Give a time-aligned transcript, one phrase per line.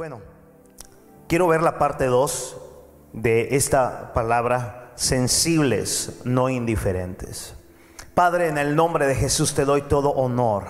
[0.00, 0.22] Bueno,
[1.28, 2.56] quiero ver la parte 2
[3.12, 7.54] de esta palabra, sensibles, no indiferentes.
[8.14, 10.64] Padre, en el nombre de Jesús te doy todo honor.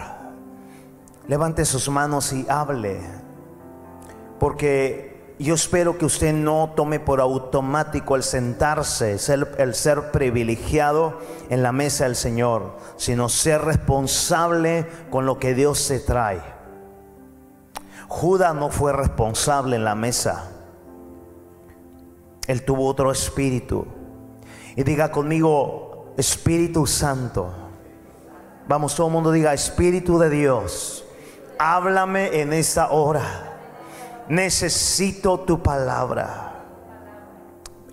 [1.28, 3.02] Levante sus manos y hable,
[4.40, 9.16] porque yo espero que usted no tome por automático el sentarse,
[9.58, 11.20] el ser privilegiado
[11.50, 16.59] en la mesa del Señor, sino ser responsable con lo que Dios se trae.
[18.10, 20.50] Judas no fue responsable en la mesa.
[22.48, 23.86] Él tuvo otro espíritu.
[24.74, 27.52] Y diga conmigo, Espíritu Santo.
[28.66, 31.04] Vamos, todo el mundo diga, Espíritu de Dios,
[31.56, 33.22] háblame en esta hora.
[34.28, 36.64] Necesito tu palabra.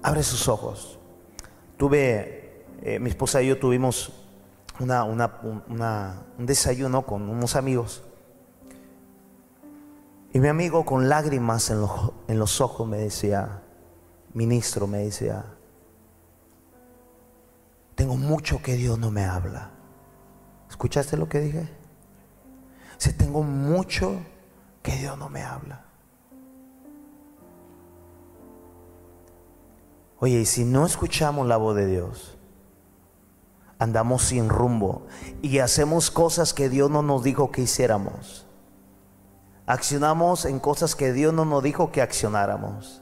[0.02, 0.98] Abre sus ojos.
[1.78, 4.12] Tuve, eh, mi esposa y yo tuvimos
[4.80, 8.07] una, un desayuno con unos amigos.
[10.34, 13.64] Y mi amigo con lágrimas en los, en los ojos me decía,
[14.34, 15.46] ministro, me decía,
[17.96, 19.72] tengo mucho que Dios no me habla.
[20.70, 21.70] ¿Escuchaste lo que dije?
[22.98, 24.20] Si tengo mucho
[24.84, 25.86] que Dios no me habla.
[30.20, 32.38] Oye, y si no escuchamos la voz de Dios,
[33.78, 35.06] andamos sin rumbo
[35.44, 38.47] y hacemos cosas que Dios no nos dijo que hiciéramos.
[39.68, 43.02] Accionamos en cosas que Dios no nos dijo que accionáramos.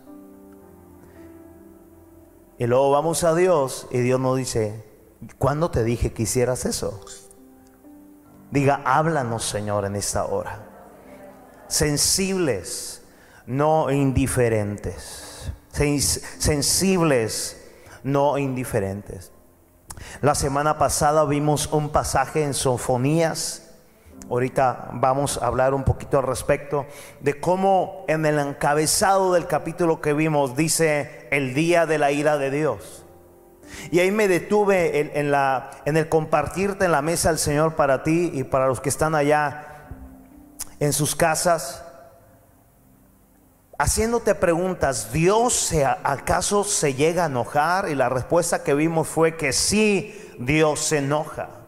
[2.57, 4.83] Y luego vamos a Dios y Dios nos dice,
[5.37, 6.99] ¿cuándo te dije que hicieras eso?
[8.49, 10.67] Diga, háblanos Señor en esta hora.
[11.67, 13.03] Sensibles,
[13.45, 15.51] no indiferentes.
[15.69, 17.61] Sensibles,
[18.03, 19.31] no indiferentes.
[20.21, 23.64] La semana pasada vimos un pasaje en Sofonías
[24.29, 26.87] Ahorita vamos a hablar un poquito al respecto
[27.19, 32.37] de cómo en el encabezado del capítulo que vimos dice el día de la ira
[32.37, 33.05] de Dios.
[33.91, 38.03] Y ahí me detuve en, la, en el compartirte en la mesa del Señor para
[38.03, 39.89] ti y para los que están allá
[40.79, 41.83] en sus casas,
[43.77, 45.71] haciéndote preguntas, ¿Dios
[46.03, 47.89] acaso se llega a enojar?
[47.89, 51.64] Y la respuesta que vimos fue que sí, Dios se enoja.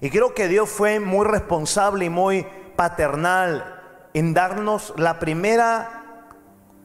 [0.00, 2.46] Y creo que Dios fue muy responsable y muy
[2.76, 3.82] paternal
[4.14, 6.26] en darnos la primera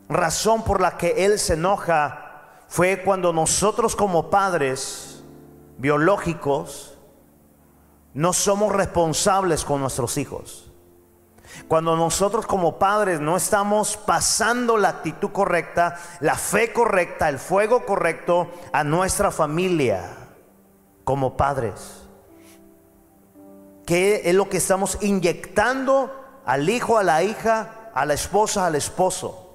[0.10, 2.26] razón por la que Él se enoja
[2.68, 5.24] fue cuando nosotros como padres
[5.78, 6.98] biológicos
[8.14, 10.72] no somos responsables con nuestros hijos.
[11.68, 17.86] Cuando nosotros como padres no estamos pasando la actitud correcta, la fe correcta, el fuego
[17.86, 20.12] correcto a nuestra familia
[21.04, 22.05] como padres.
[23.86, 28.76] ¿Qué es lo que estamos inyectando al hijo, a la hija, a la esposa, al
[28.76, 29.54] esposo?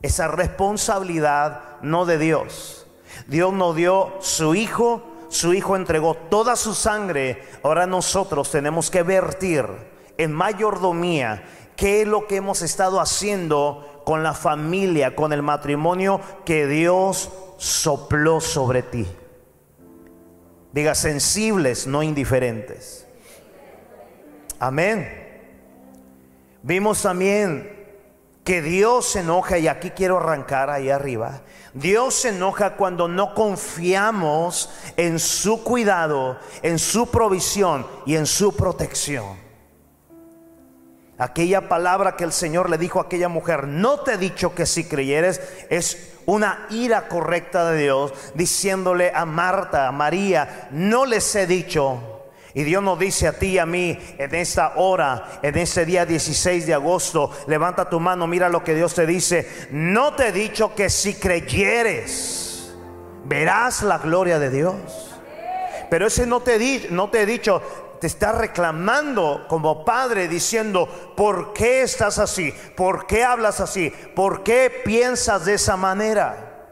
[0.00, 2.86] Esa responsabilidad no de Dios.
[3.26, 7.42] Dios nos dio su hijo, su hijo entregó toda su sangre.
[7.62, 9.66] Ahora nosotros tenemos que vertir
[10.16, 11.44] en mayordomía
[11.76, 17.30] qué es lo que hemos estado haciendo con la familia, con el matrimonio que Dios
[17.58, 19.06] sopló sobre ti.
[20.72, 23.05] Diga sensibles, no indiferentes.
[24.58, 25.26] Amén.
[26.62, 27.76] Vimos también
[28.44, 31.40] que Dios se enoja, y aquí quiero arrancar ahí arriba.
[31.74, 38.54] Dios se enoja cuando no confiamos en su cuidado, en su provisión y en su
[38.54, 39.36] protección.
[41.18, 44.64] Aquella palabra que el Señor le dijo a aquella mujer, no te he dicho que
[44.64, 51.34] si creyeres, es una ira correcta de Dios, diciéndole a Marta, a María, no les
[51.34, 52.15] he dicho
[52.56, 56.06] y Dios nos dice a ti y a mí en esta hora, en ese día
[56.06, 59.68] 16 de agosto, levanta tu mano, mira lo que Dios te dice.
[59.72, 62.74] No te he dicho que si creyeres,
[63.26, 64.74] verás la gloria de Dios.
[65.90, 67.60] Pero ese no te, no te he dicho,
[68.00, 72.54] te está reclamando como padre diciendo, ¿por qué estás así?
[72.74, 73.92] ¿Por qué hablas así?
[74.14, 76.70] ¿Por qué piensas de esa manera?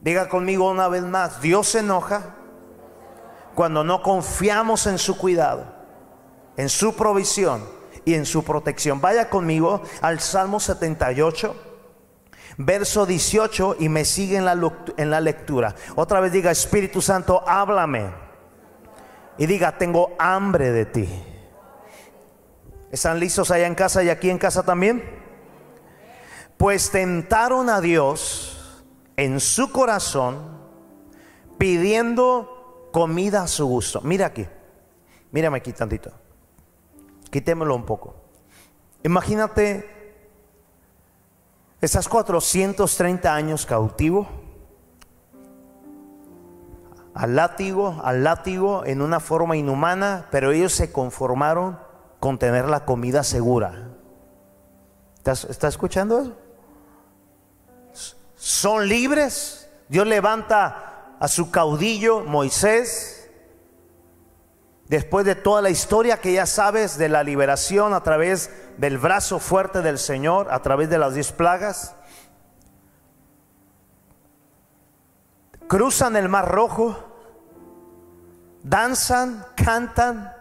[0.00, 2.36] Diga conmigo una vez más, Dios se enoja
[3.54, 5.64] cuando no confiamos en su cuidado,
[6.56, 7.64] en su provisión
[8.04, 9.00] y en su protección.
[9.00, 11.54] Vaya conmigo al Salmo 78,
[12.58, 15.74] verso 18 y me sigue en la, en la lectura.
[15.94, 18.10] Otra vez diga, Espíritu Santo, háblame.
[19.38, 21.08] Y diga, tengo hambre de ti.
[22.92, 25.02] ¿Están listos allá en casa y aquí en casa también?
[26.56, 28.84] Pues tentaron a Dios
[29.16, 30.54] en su corazón
[31.58, 32.53] pidiendo
[32.94, 34.00] comida a su gusto.
[34.02, 34.46] Mira aquí,
[35.32, 36.12] mírame aquí tantito.
[37.28, 38.14] Quitémoslo un poco.
[39.02, 40.22] Imagínate,
[41.80, 44.28] esas 430 años cautivo,
[47.14, 51.80] al látigo, al látigo en una forma inhumana, pero ellos se conformaron
[52.20, 53.88] con tener la comida segura.
[55.16, 58.16] ¿Estás, está escuchando eso?
[58.36, 59.68] Son libres.
[59.88, 60.83] Dios levanta
[61.20, 63.30] a su caudillo Moisés,
[64.88, 69.38] después de toda la historia que ya sabes de la liberación a través del brazo
[69.38, 71.94] fuerte del Señor, a través de las diez plagas,
[75.68, 76.96] cruzan el mar rojo,
[78.62, 80.32] danzan, cantan,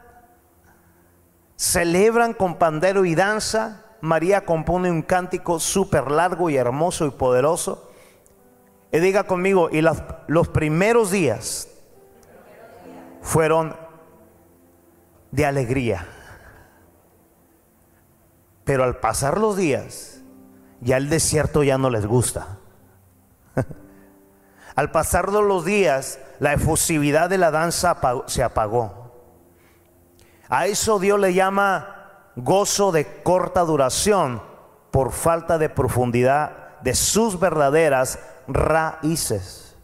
[1.55, 3.85] celebran con pandero y danza.
[4.01, 7.89] María compone un cántico súper largo y hermoso y poderoso.
[8.94, 11.68] Y diga conmigo, y los primeros días
[13.24, 13.75] fueron
[15.31, 16.07] de alegría.
[18.63, 20.22] Pero al pasar los días,
[20.80, 22.60] ya el desierto ya no les gusta.
[24.75, 27.98] al pasar los días, la efusividad de la danza
[28.28, 29.12] se apagó.
[30.50, 34.44] A eso Dios le llama gozo de corta duración
[34.92, 39.75] por falta de profundidad de sus verdaderas raíces.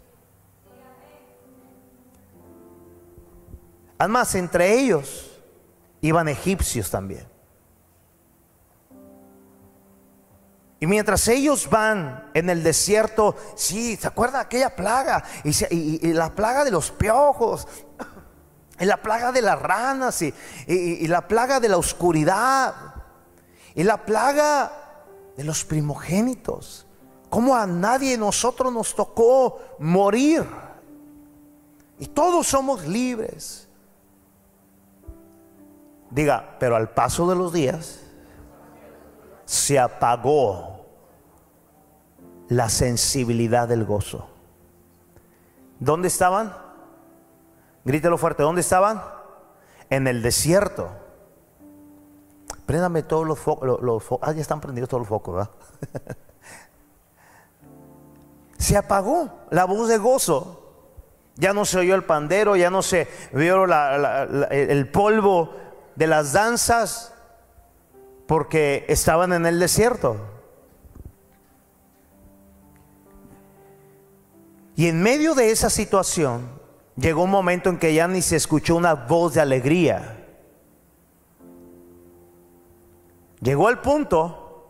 [3.97, 5.39] Además, entre ellos
[6.01, 7.27] iban egipcios también.
[10.79, 15.25] Y mientras ellos van en el desierto, sí, ¿se acuerda aquella plaga?
[15.43, 17.67] Y, la plaga de los piojos,
[18.79, 22.73] y la plaga de las ranas, y la plaga de la oscuridad,
[23.75, 24.71] y la plaga
[25.35, 26.85] de los primogénitos.
[27.29, 30.45] Como a nadie nosotros nos tocó morir.
[31.99, 33.67] Y todos somos libres.
[36.09, 37.99] Diga, pero al paso de los días
[39.45, 40.85] se apagó
[42.47, 44.27] la sensibilidad del gozo.
[45.79, 46.55] ¿Dónde estaban?
[47.85, 49.01] Grítelo fuerte, ¿dónde estaban?
[49.89, 50.89] En el desierto.
[52.65, 54.19] Préndame todos los focos.
[54.21, 56.17] ah, ya están prendidos todos los focos, ¿verdad?
[58.59, 60.57] se apagó la voz de gozo.
[61.35, 63.63] Ya no se oyó el pandero, ya no se vio
[64.51, 65.55] el polvo
[65.95, 67.13] de las danzas
[68.27, 70.17] porque estaban en el desierto.
[74.75, 76.49] Y en medio de esa situación
[76.97, 80.27] llegó un momento en que ya ni se escuchó una voz de alegría.
[83.39, 84.69] Llegó el punto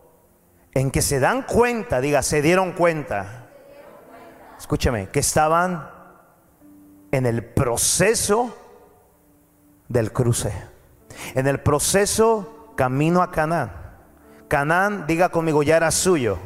[0.72, 3.39] en que se dan cuenta, diga, se dieron cuenta
[4.60, 5.90] escúchame, que estaban
[7.10, 8.54] en el proceso
[9.88, 10.52] del cruce,
[11.34, 13.72] en el proceso camino a Canaán.
[14.48, 16.38] Canaán, diga conmigo, ya era suyo.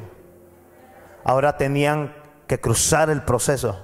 [1.25, 2.15] Ahora tenían
[2.47, 3.83] que cruzar el proceso.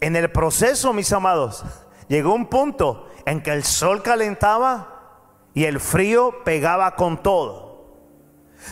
[0.00, 1.64] En el proceso, mis amados,
[2.06, 5.22] llegó un punto en que el sol calentaba
[5.54, 7.61] y el frío pegaba con todo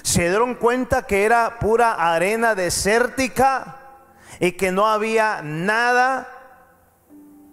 [0.03, 3.77] se dieron cuenta que era pura arena desértica
[4.39, 6.29] y que no había nada,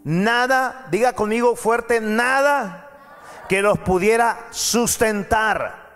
[0.03, 2.89] nada, diga conmigo fuerte, nada
[3.49, 5.87] que los pudiera sustentar.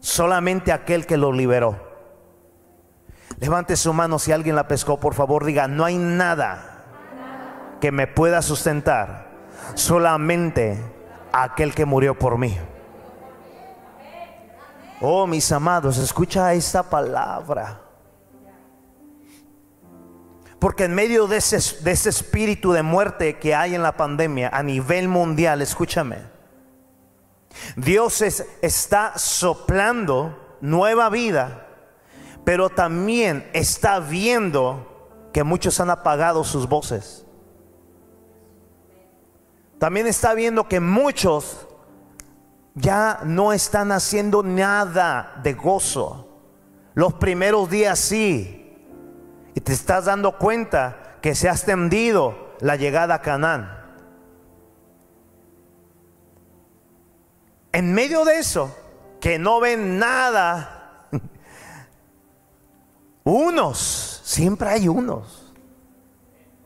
[0.00, 1.92] Solamente aquel que los liberó.
[3.38, 6.72] Levante su mano si alguien la pescó, por favor, diga, no hay nada
[7.80, 9.26] que me pueda sustentar,
[9.74, 10.80] solamente
[11.32, 12.56] aquel que murió por mí.
[15.04, 17.80] Oh, mis amados, escucha esta palabra.
[20.60, 21.56] Porque en medio de ese,
[22.08, 26.18] espíritu de muerte que hay en la pandemia a nivel mundial, escúchame,
[27.74, 31.66] Dios está soplando nueva vida,
[32.44, 37.26] pero también está viendo que muchos han apagado sus voces.
[39.80, 41.66] También está viendo que muchos
[42.74, 46.28] ya no están haciendo nada de gozo.
[46.94, 48.58] Los primeros días sí.
[49.54, 53.78] Y te estás dando cuenta que se ha extendido la llegada a Canaán.
[57.72, 58.74] En medio de eso,
[59.20, 61.08] que no ven nada,
[63.24, 65.54] unos, siempre hay unos,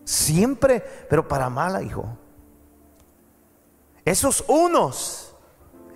[0.04, 2.06] siempre, pero para mala, hijo.
[4.04, 5.25] Esos unos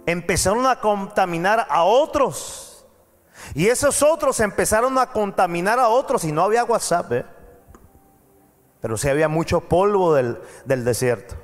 [0.07, 2.87] empezaron a contaminar a otros.
[3.54, 7.26] Y esos otros empezaron a contaminar a otros y no había WhatsApp, ¿eh?
[8.80, 11.35] pero sí había mucho polvo del, del desierto.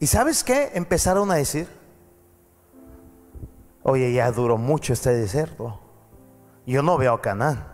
[0.00, 0.70] ¿Y sabes qué?
[0.74, 1.68] Empezaron a decir,
[3.82, 5.80] oye, ya duró mucho este desierto.
[6.66, 7.66] Yo no veo a Canaán.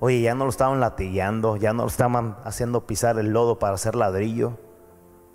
[0.00, 3.74] Oye, ya no lo estaban latillando, ya no lo estaban haciendo pisar el lodo para
[3.74, 4.58] hacer ladrillo.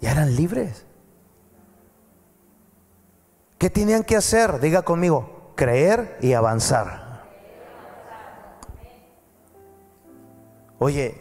[0.02, 0.87] Ya eran libres.
[3.58, 4.60] ¿Qué tenían que hacer?
[4.60, 7.26] Diga conmigo, creer y avanzar.
[10.80, 11.20] Oye,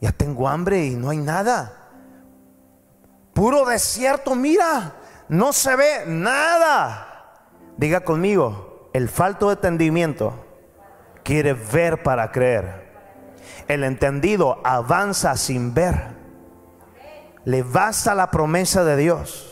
[0.00, 1.78] ya tengo hambre y no hay nada.
[3.32, 4.94] Puro desierto, mira,
[5.28, 7.38] no se ve nada.
[7.76, 10.44] Diga conmigo, el falto de entendimiento
[11.22, 12.90] quiere ver para creer.
[13.68, 16.16] El entendido avanza sin ver.
[17.44, 19.51] Le basta la promesa de Dios.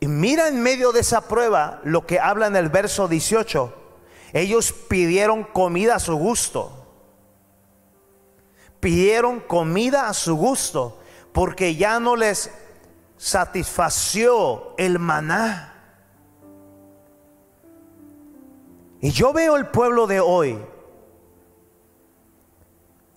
[0.00, 3.74] Y mira en medio de esa prueba lo que habla en el verso 18.
[4.32, 6.72] Ellos pidieron comida a su gusto.
[8.80, 11.00] Pidieron comida a su gusto
[11.32, 12.50] porque ya no les
[13.16, 15.72] satisfació el maná.
[19.00, 20.58] Y yo veo el pueblo de hoy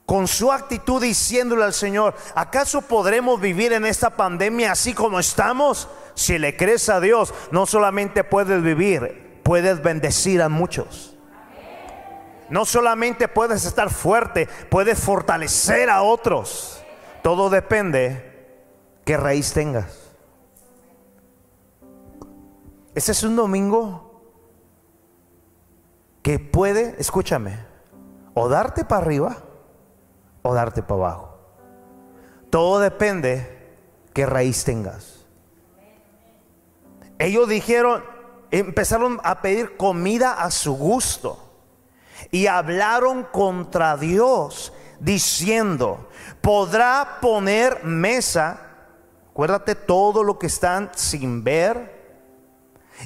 [0.05, 5.87] con su actitud diciéndole al Señor, ¿acaso podremos vivir en esta pandemia así como estamos?
[6.13, 11.15] Si le crees a Dios, no solamente puedes vivir, puedes bendecir a muchos.
[12.49, 16.83] No solamente puedes estar fuerte, puedes fortalecer a otros.
[17.21, 18.57] Todo depende
[19.05, 20.11] qué raíz tengas.
[22.95, 24.21] Ese es un domingo
[26.21, 27.59] que puede, escúchame,
[28.33, 29.37] o darte para arriba
[30.41, 31.37] o darte para abajo.
[32.49, 33.77] Todo depende
[34.13, 35.18] qué raíz tengas.
[37.19, 38.03] Ellos dijeron,
[38.49, 41.45] empezaron a pedir comida a su gusto
[42.31, 46.09] y hablaron contra Dios diciendo,
[46.41, 48.61] podrá poner mesa,
[49.29, 51.99] acuérdate todo lo que están sin ver.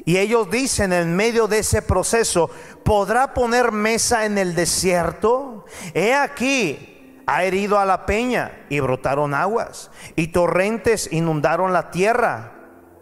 [0.05, 2.50] Y ellos dicen en medio de ese proceso,
[2.84, 5.65] ¿podrá poner mesa en el desierto?
[5.93, 12.52] He aquí, ha herido a la peña y brotaron aguas y torrentes inundaron la tierra.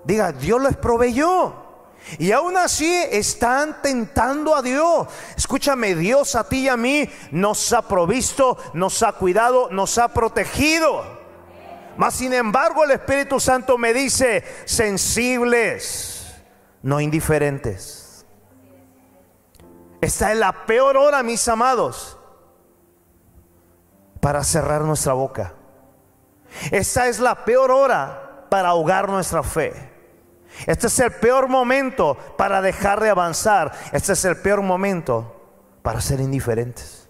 [0.04, 1.62] Diga, Dios les proveyó.
[2.18, 5.08] Y aún así están tentando a Dios.
[5.38, 10.08] Escúchame, Dios a ti y a mí nos ha provisto, nos ha cuidado, nos ha
[10.10, 11.04] protegido.
[11.98, 16.34] Mas sin embargo el Espíritu Santo me dice, sensibles,
[16.82, 18.26] no indiferentes.
[20.02, 22.18] Esta es la peor hora, mis amados,
[24.20, 25.54] para cerrar nuestra boca.
[26.72, 29.91] Esta es la peor hora para ahogar nuestra fe.
[30.68, 33.72] Este es el peor momento para dejar de avanzar.
[33.92, 35.36] Este es el peor momento
[35.82, 37.10] para ser indiferentes.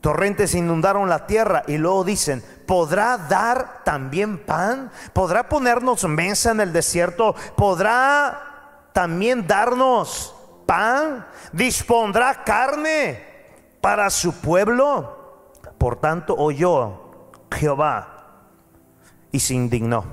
[0.00, 4.90] Torrentes inundaron la tierra y luego dicen, ¿podrá dar también pan?
[5.12, 7.36] ¿Podrá ponernos mesa en el desierto?
[7.56, 10.34] ¿Podrá también darnos
[10.66, 11.24] pan?
[11.52, 13.24] ¿Dispondrá carne
[13.80, 15.50] para su pueblo?
[15.78, 18.21] Por tanto, oyó Jehová
[19.32, 20.04] y se indignó.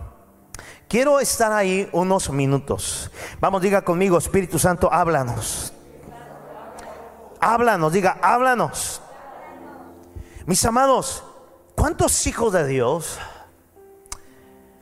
[0.88, 3.11] Quiero estar ahí unos minutos.
[3.39, 5.71] Vamos, diga conmigo, Espíritu Santo, háblanos.
[7.39, 9.01] Háblanos, diga, háblanos.
[10.47, 11.23] Mis amados,
[11.75, 13.19] ¿cuántos hijos de Dios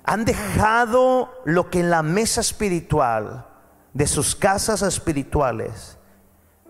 [0.06, 3.46] han dejado lo que en la mesa espiritual
[3.94, 5.98] de sus casas espirituales,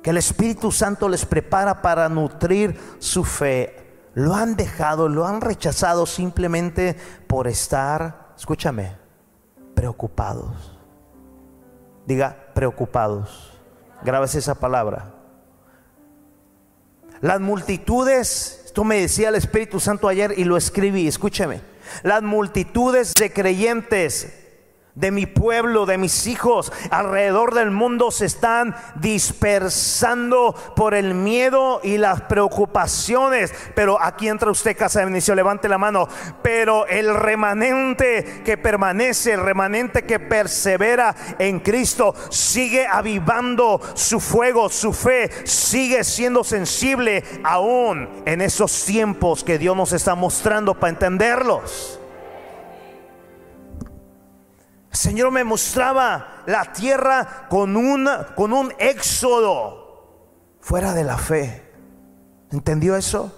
[0.01, 3.87] que el Espíritu Santo les prepara para nutrir su fe,
[4.17, 6.95] lo han dejado, lo han rechazado simplemente
[7.27, 8.95] por estar, escúchame,
[9.75, 10.75] preocupados.
[12.07, 13.53] Diga, preocupados.
[14.03, 15.13] Grabes esa palabra.
[17.21, 21.62] Las multitudes, esto me decía el Espíritu Santo ayer y lo escribí, escúchame.
[22.01, 24.47] Las multitudes de creyentes
[24.98, 31.80] de mi pueblo, de mis hijos alrededor del mundo se están dispersando por el miedo
[31.84, 33.54] y las preocupaciones.
[33.75, 36.08] Pero aquí entra usted, casa de bendición, levante la mano.
[36.42, 44.70] Pero el remanente que permanece, el remanente que persevera en Cristo, sigue avivando su fuego,
[44.70, 50.89] su fe, sigue siendo sensible aún en esos tiempos que Dios nos está mostrando para
[50.89, 51.97] entenderlos.
[54.98, 57.74] Señor me mostraba la tierra con,
[58.36, 61.72] con un éxodo fuera de la fe.
[62.51, 63.32] ¿Entendió eso?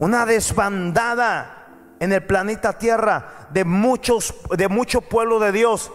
[0.00, 1.68] Una desbandada
[2.00, 5.92] en el planeta Tierra de muchos de mucho pueblo de Dios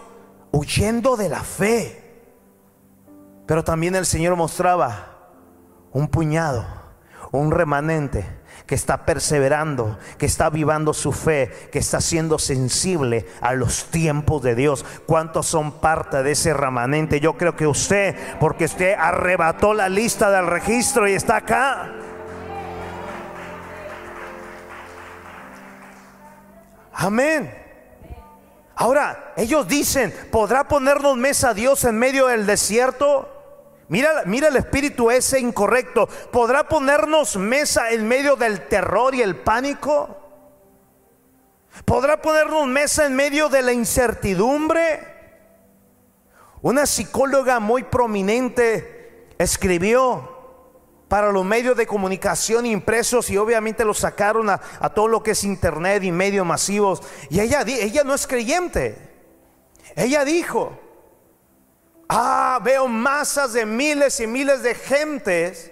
[0.50, 2.22] huyendo de la fe.
[3.46, 5.28] Pero también el Señor mostraba
[5.92, 6.64] un puñado,
[7.32, 8.39] un remanente
[8.70, 14.42] que está perseverando, que está vivando su fe, que está siendo sensible a los tiempos
[14.42, 14.84] de Dios.
[15.06, 17.18] ¿Cuántos son parte de ese remanente?
[17.18, 21.90] Yo creo que usted, porque usted arrebató la lista del registro y está acá.
[26.92, 27.52] Amén.
[28.76, 33.39] Ahora, ellos dicen, ¿podrá ponernos mesa a Dios en medio del desierto?
[33.90, 36.06] Mira, mira el espíritu ese incorrecto.
[36.30, 40.16] ¿Podrá ponernos mesa en medio del terror y el pánico?
[41.84, 45.00] ¿Podrá ponernos mesa en medio de la incertidumbre?
[46.62, 50.38] Una psicóloga muy prominente escribió
[51.08, 55.32] para los medios de comunicación impresos y obviamente lo sacaron a, a, todo lo que
[55.32, 57.02] es internet y medios masivos.
[57.28, 59.10] Y ella, ella no es creyente.
[59.96, 60.78] Ella dijo,
[62.12, 65.70] Ah, veo masas de miles y miles de gentes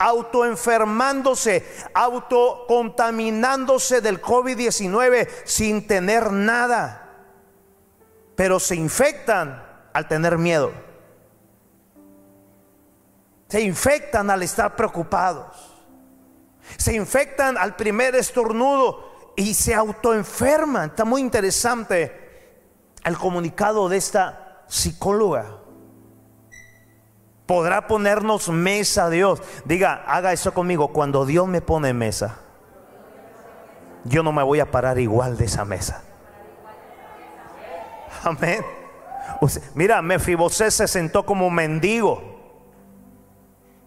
[0.00, 7.08] autoenfermándose, autocontaminándose del COVID-19 sin tener nada.
[8.34, 10.72] Pero se infectan al tener miedo.
[13.46, 15.72] Se infectan al estar preocupados.
[16.78, 20.90] Se infectan al primer estornudo y se autoenferman.
[20.90, 22.50] Está muy interesante
[23.04, 24.43] el comunicado de esta
[24.74, 25.58] psicóloga.
[27.46, 29.40] Podrá ponernos mesa Dios.
[29.64, 30.88] Diga, haga eso conmigo.
[30.88, 32.38] Cuando Dios me pone mesa,
[34.04, 36.02] yo no me voy a parar igual de esa mesa.
[38.24, 38.64] Amén.
[39.74, 42.22] mira, Mefibosé se sentó como mendigo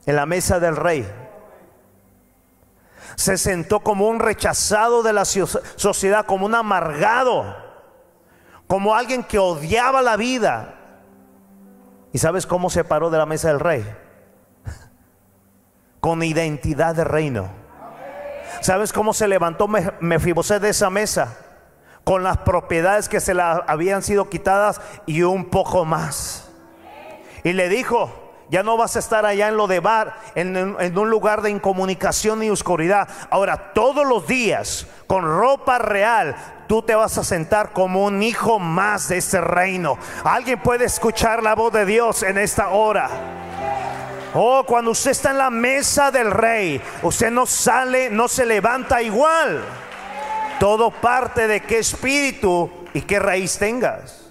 [0.06, 1.12] en la mesa del rey.
[3.16, 7.56] Se sentó como un rechazado de la sociedad, como un amargado,
[8.68, 10.77] como alguien que odiaba la vida,
[12.18, 13.86] ¿Y sabes cómo se paró de la mesa del rey?
[16.00, 17.48] Con identidad de reino.
[18.62, 21.38] ¿Sabes cómo se levantó Mefiboset de esa mesa?
[22.04, 26.50] Con las propiedades que se le habían sido quitadas y un poco más.
[27.44, 30.98] Y le dijo, ya no vas a estar allá en lo de bar, en, en,
[30.98, 33.08] un lugar de incomunicación y oscuridad.
[33.30, 36.36] Ahora, todos los días, con ropa real,
[36.68, 39.98] tú te vas a sentar como un hijo más de este reino.
[40.24, 43.10] Alguien puede escuchar la voz de Dios en esta hora.
[44.34, 49.02] Oh, cuando usted está en la mesa del rey, usted no sale, no se levanta
[49.02, 49.64] igual.
[50.60, 54.27] Todo parte de qué espíritu y qué raíz tengas.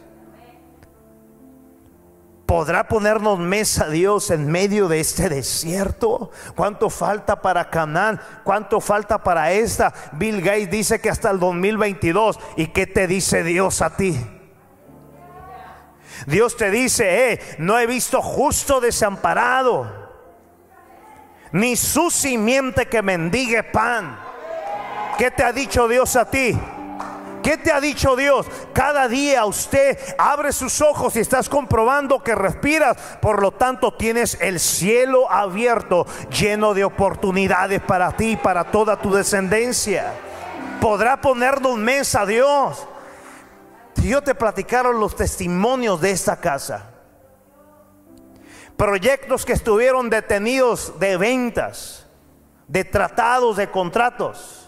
[2.46, 6.30] ¿Podrá ponernos mesa Dios en medio de este desierto?
[6.54, 8.20] ¿Cuánto falta para Canaán?
[8.44, 9.92] ¿Cuánto falta para esta?
[10.12, 12.38] Bill Gates dice que hasta el 2022.
[12.56, 14.16] ¿Y qué te dice Dios a ti?
[16.26, 19.92] Dios te dice, eh, no he visto justo desamparado,
[21.52, 24.18] ni su simiente que mendigue pan.
[25.18, 26.59] ¿Qué te ha dicho Dios a ti?
[27.46, 28.44] ¿Qué te ha dicho Dios?
[28.72, 32.96] Cada día usted abre sus ojos y estás comprobando que respiras.
[33.22, 38.96] Por lo tanto, tienes el cielo abierto, lleno de oportunidades para ti y para toda
[38.96, 40.12] tu descendencia.
[40.80, 42.85] Podrá ponernos mesa Dios.
[43.94, 46.90] Si yo te platicaron los testimonios de esta casa,
[48.76, 52.09] proyectos que estuvieron detenidos de ventas,
[52.66, 54.65] de tratados, de contratos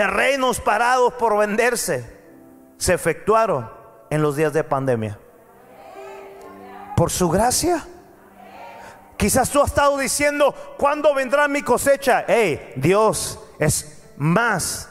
[0.00, 2.10] terrenos parados por venderse,
[2.78, 3.70] se efectuaron
[4.08, 5.18] en los días de pandemia.
[6.96, 7.86] Por su gracia.
[9.18, 12.24] Quizás tú has estado diciendo, ¿cuándo vendrá mi cosecha?
[12.26, 14.88] Hey, Dios es más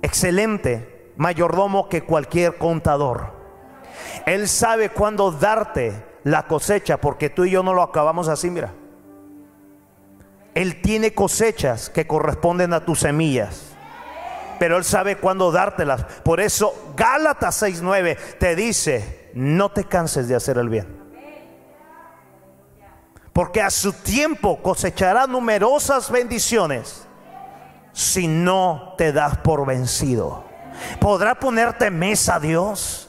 [0.00, 3.34] excelente mayordomo que cualquier contador.
[4.24, 8.72] Él sabe cuándo darte la cosecha, porque tú y yo no lo acabamos así, mira.
[10.54, 13.69] Él tiene cosechas que corresponden a tus semillas.
[14.60, 16.04] Pero Él sabe cuándo dártelas.
[16.22, 21.00] Por eso Gálatas 6.9 te dice, no te canses de hacer el bien.
[23.32, 27.06] Porque a su tiempo cosechará numerosas bendiciones
[27.94, 30.44] si no te das por vencido.
[31.00, 33.08] ¿Podrá ponerte mesa Dios?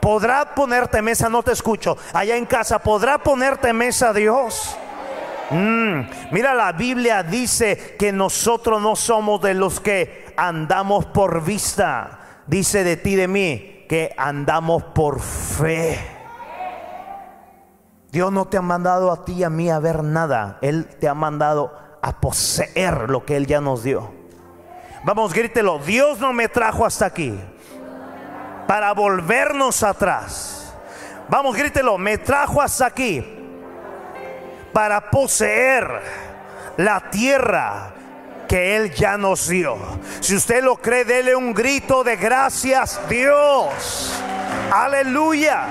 [0.00, 1.28] ¿Podrá ponerte mesa?
[1.28, 1.98] No te escucho.
[2.14, 4.74] Allá en casa, ¿podrá ponerte mesa Dios?
[5.50, 12.18] Mm, mira, la Biblia dice que nosotros no somos de los que andamos por vista.
[12.46, 15.98] Dice de ti, de mí, que andamos por fe.
[18.10, 20.58] Dios no te ha mandado a ti y a mí a ver nada.
[20.60, 24.12] Él te ha mandado a poseer lo que Él ya nos dio.
[25.04, 25.78] Vamos, grítelo.
[25.78, 27.38] Dios no me trajo hasta aquí
[28.66, 30.74] para volvernos atrás.
[31.28, 31.98] Vamos, grítelo.
[31.98, 33.24] Me trajo hasta aquí
[34.72, 36.00] para poseer
[36.76, 37.94] la tierra
[38.52, 39.78] que Él ya nos dio.
[40.20, 44.12] Si usted lo cree, dele un grito de gracias, Dios.
[44.70, 45.68] Aleluya.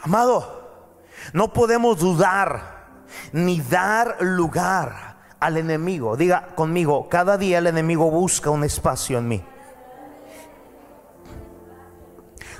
[0.00, 0.96] Amado,
[1.34, 2.86] no podemos dudar
[3.32, 6.16] ni dar lugar al enemigo.
[6.16, 9.44] Diga conmigo, cada día el enemigo busca un espacio en mí.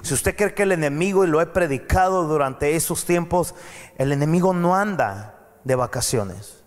[0.05, 3.55] Si usted cree que el enemigo, y lo he predicado durante esos tiempos,
[3.97, 6.63] el enemigo no anda de vacaciones.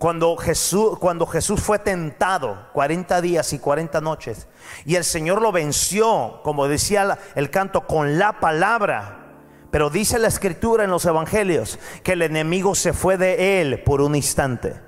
[0.00, 4.48] Cuando Jesús, cuando Jesús fue tentado 40 días y 40 noches,
[4.84, 9.36] y el Señor lo venció, como decía el canto, con la palabra,
[9.70, 14.00] pero dice la escritura en los evangelios que el enemigo se fue de él por
[14.00, 14.80] un instante.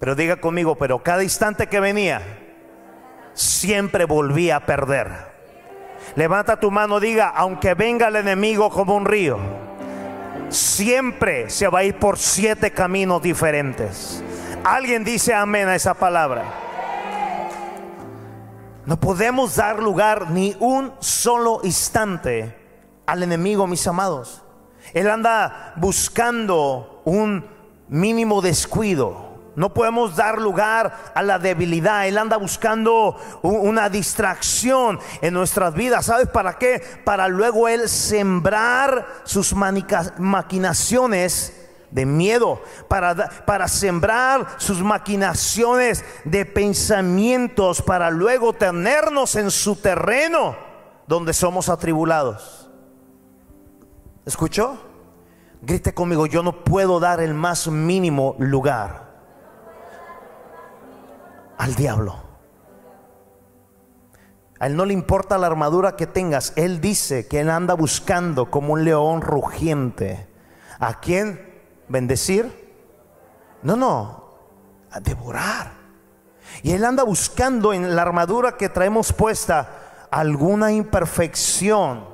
[0.00, 2.22] Pero diga conmigo, pero cada instante que venía,
[3.34, 5.37] siempre volvía a perder.
[6.16, 9.38] Levanta tu mano, diga, aunque venga el enemigo como un río,
[10.48, 14.22] siempre se va a ir por siete caminos diferentes.
[14.64, 16.44] Alguien dice amén a esa palabra.
[18.86, 22.56] No podemos dar lugar ni un solo instante
[23.06, 24.42] al enemigo, mis amados.
[24.94, 27.46] Él anda buscando un
[27.88, 29.27] mínimo descuido.
[29.58, 32.06] No podemos dar lugar a la debilidad.
[32.06, 36.06] Él anda buscando una distracción en nuestras vidas.
[36.06, 36.80] ¿Sabes para qué?
[37.04, 42.62] Para luego Él sembrar sus maquinaciones de miedo.
[42.86, 47.82] Para, sembrar sus maquinaciones de pensamientos.
[47.82, 50.54] Para luego tenernos en su terreno
[51.08, 52.70] donde somos atribulados.
[54.24, 54.78] ¿Escuchó?
[55.62, 59.07] Grite conmigo, yo no puedo dar el más mínimo lugar
[61.58, 62.28] al diablo.
[64.60, 66.52] A él no le importa la armadura que tengas.
[66.56, 70.26] Él dice que él anda buscando como un león rugiente.
[70.80, 72.68] ¿A quién bendecir?
[73.62, 74.34] No, no,
[74.90, 75.72] a devorar.
[76.62, 82.06] Y él anda buscando en la armadura que traemos puesta alguna imperfección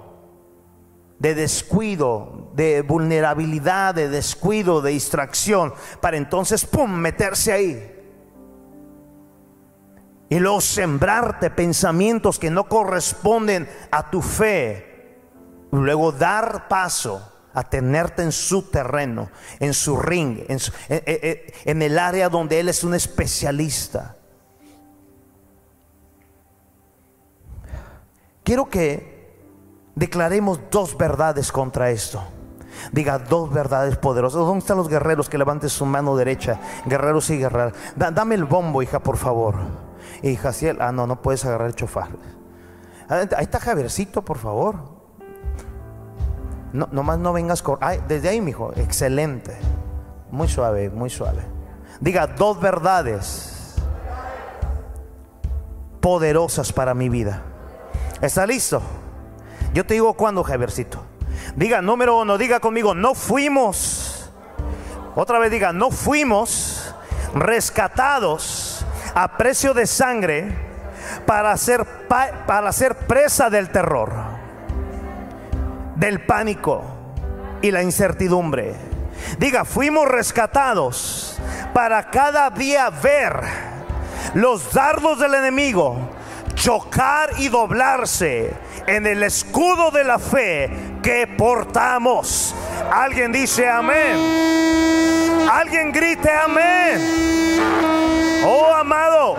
[1.18, 7.93] de descuido, de vulnerabilidad, de descuido, de distracción, para entonces, ¡pum!, meterse ahí.
[10.28, 15.18] Y luego sembrarte pensamientos que no corresponden a tu fe.
[15.72, 20.58] Y luego dar paso a tenerte en su terreno, en su ring, en,
[20.88, 24.16] en el área donde Él es un especialista.
[28.42, 29.14] Quiero que
[29.94, 32.22] declaremos dos verdades contra esto.
[32.92, 34.40] Diga dos verdades poderosas.
[34.40, 36.60] ¿Dónde están los guerreros que levanten su mano derecha?
[36.86, 37.72] Guerreros y guerreras.
[37.96, 39.54] dame el bombo, hija, por favor.
[40.24, 42.08] Hija, si ah, no, no puedes agarrar el chofar.
[43.10, 44.76] Ahí está Javiercito, por favor.
[46.72, 47.78] No, nomás no vengas con.
[48.08, 48.72] desde ahí, mijo.
[48.74, 49.54] Excelente.
[50.30, 51.42] Muy suave, muy suave.
[52.00, 53.74] Diga dos verdades
[56.00, 57.42] poderosas para mi vida.
[58.22, 58.80] ¿Está listo?
[59.74, 61.02] Yo te digo cuándo, Javercito.
[61.54, 64.30] Diga, número uno, diga conmigo, no fuimos.
[65.16, 66.94] Otra vez diga, no fuimos
[67.34, 68.73] rescatados
[69.14, 70.48] a precio de sangre
[71.26, 71.84] para ser,
[72.46, 74.12] para ser presa del terror,
[75.96, 76.82] del pánico
[77.62, 78.74] y la incertidumbre.
[79.38, 81.38] Diga, fuimos rescatados
[81.72, 83.40] para cada día ver
[84.34, 85.96] los dardos del enemigo
[86.54, 88.52] chocar y doblarse
[88.86, 90.70] en el escudo de la fe
[91.02, 92.54] que portamos.
[92.92, 95.48] Alguien dice amén.
[95.50, 97.62] Alguien grite amén.
[98.46, 99.36] Oh amado,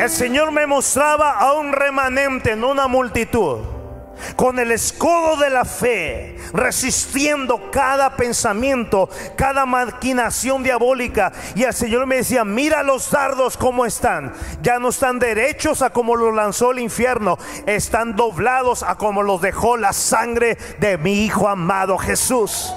[0.00, 3.73] el Señor me mostraba a un remanente, en una multitud.
[4.36, 11.32] Con el escudo de la fe, resistiendo cada pensamiento, cada maquinación diabólica.
[11.54, 14.32] Y el Señor me decía, mira los dardos como están.
[14.62, 19.40] Ya no están derechos a como los lanzó el infierno, están doblados a como los
[19.40, 22.72] dejó la sangre de mi Hijo amado Jesús.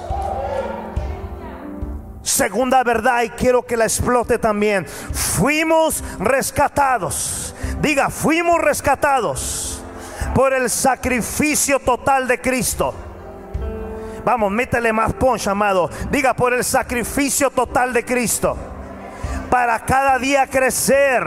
[2.22, 4.86] Segunda verdad, y quiero que la explote también.
[4.86, 7.54] Fuimos rescatados.
[7.80, 9.77] Diga, fuimos rescatados
[10.34, 12.94] por el sacrificio total de Cristo.
[14.24, 15.88] Vamos, métele más poncha, amado.
[16.10, 18.56] Diga, por el sacrificio total de Cristo
[19.50, 21.24] para cada día crecer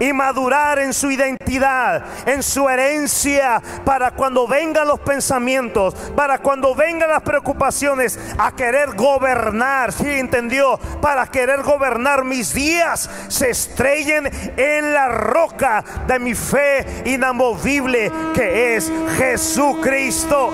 [0.00, 6.74] y madurar en su identidad, en su herencia, para cuando vengan los pensamientos, para cuando
[6.74, 10.78] vengan las preocupaciones, a querer gobernar, si entendió?
[11.00, 18.76] Para querer gobernar mis días, se estrellen en la roca de mi fe inamovible que
[18.76, 20.52] es Jesucristo.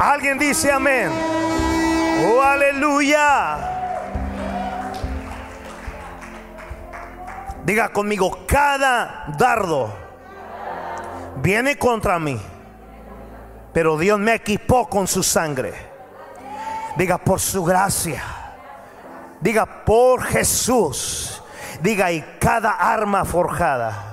[0.00, 1.10] Alguien dice amén.
[2.24, 3.71] Oh, aleluya.
[7.64, 9.92] Diga conmigo, cada dardo
[11.36, 12.40] viene contra mí,
[13.72, 15.72] pero Dios me equipó con su sangre.
[16.96, 18.22] Diga, por su gracia.
[19.40, 21.42] Diga, por Jesús.
[21.80, 24.12] Diga, y cada arma forjada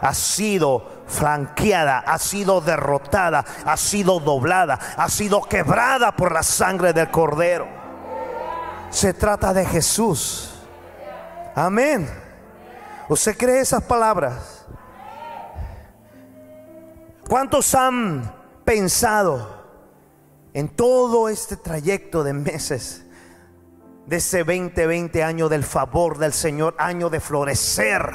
[0.00, 6.92] ha sido flanqueada, ha sido derrotada, ha sido doblada, ha sido quebrada por la sangre
[6.92, 7.68] del cordero.
[8.90, 10.54] Se trata de Jesús.
[11.54, 12.21] Amén.
[13.12, 14.64] ¿Usted cree esas palabras?
[17.28, 19.66] ¿Cuántos han pensado
[20.54, 23.04] en todo este trayecto de meses,
[24.06, 28.14] de ese 2020 año del favor del Señor, año de florecer?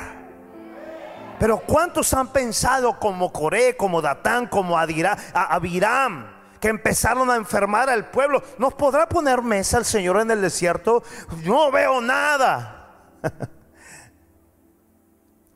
[1.40, 6.36] Pero ¿cuántos han pensado como Coré, como Datán, como Abiram?
[6.60, 8.42] que empezaron a enfermar al pueblo.
[8.58, 11.04] ¿Nos podrá poner mesa el Señor en el desierto?
[11.44, 12.96] No veo nada.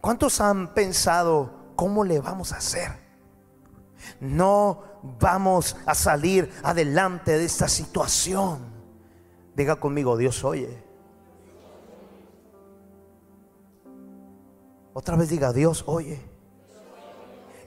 [0.02, 2.92] ¿Cuántos han pensado cómo le vamos a hacer?
[4.20, 4.84] No
[5.20, 8.60] vamos a salir adelante de esta situación.
[9.56, 10.84] Diga conmigo, Dios oye.
[14.94, 16.20] Otra vez diga, Dios oye.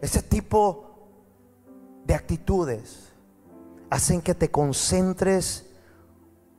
[0.01, 0.91] Ese tipo
[2.05, 3.13] de actitudes
[3.91, 5.71] hacen que te concentres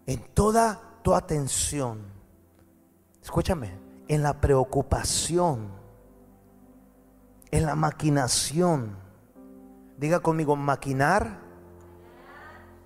[0.06, 2.02] en toda tu atención.
[3.22, 5.70] Escúchame en la preocupación,
[7.52, 8.98] en la maquinación.
[9.98, 11.40] Diga conmigo, maquinar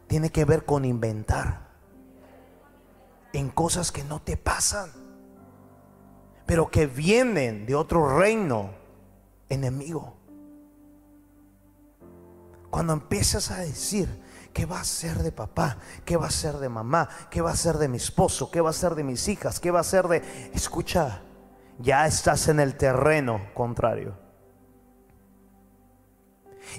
[0.07, 1.69] tiene que ver con inventar
[3.33, 4.89] en cosas que no te pasan,
[6.45, 8.71] pero que vienen de otro reino
[9.49, 10.15] enemigo.
[12.69, 14.07] Cuando empiezas a decir,
[14.53, 15.77] ¿Qué va a ser de papá?
[16.05, 17.07] ¿Qué va a ser de mamá?
[17.29, 18.49] ¿Qué va a ser de mi esposo?
[18.49, 19.59] ¿Qué va a ser de mis hijas?
[19.59, 20.51] ¿Qué va a ser de...
[20.53, 21.21] Escucha,
[21.77, 24.17] ya estás en el terreno contrario.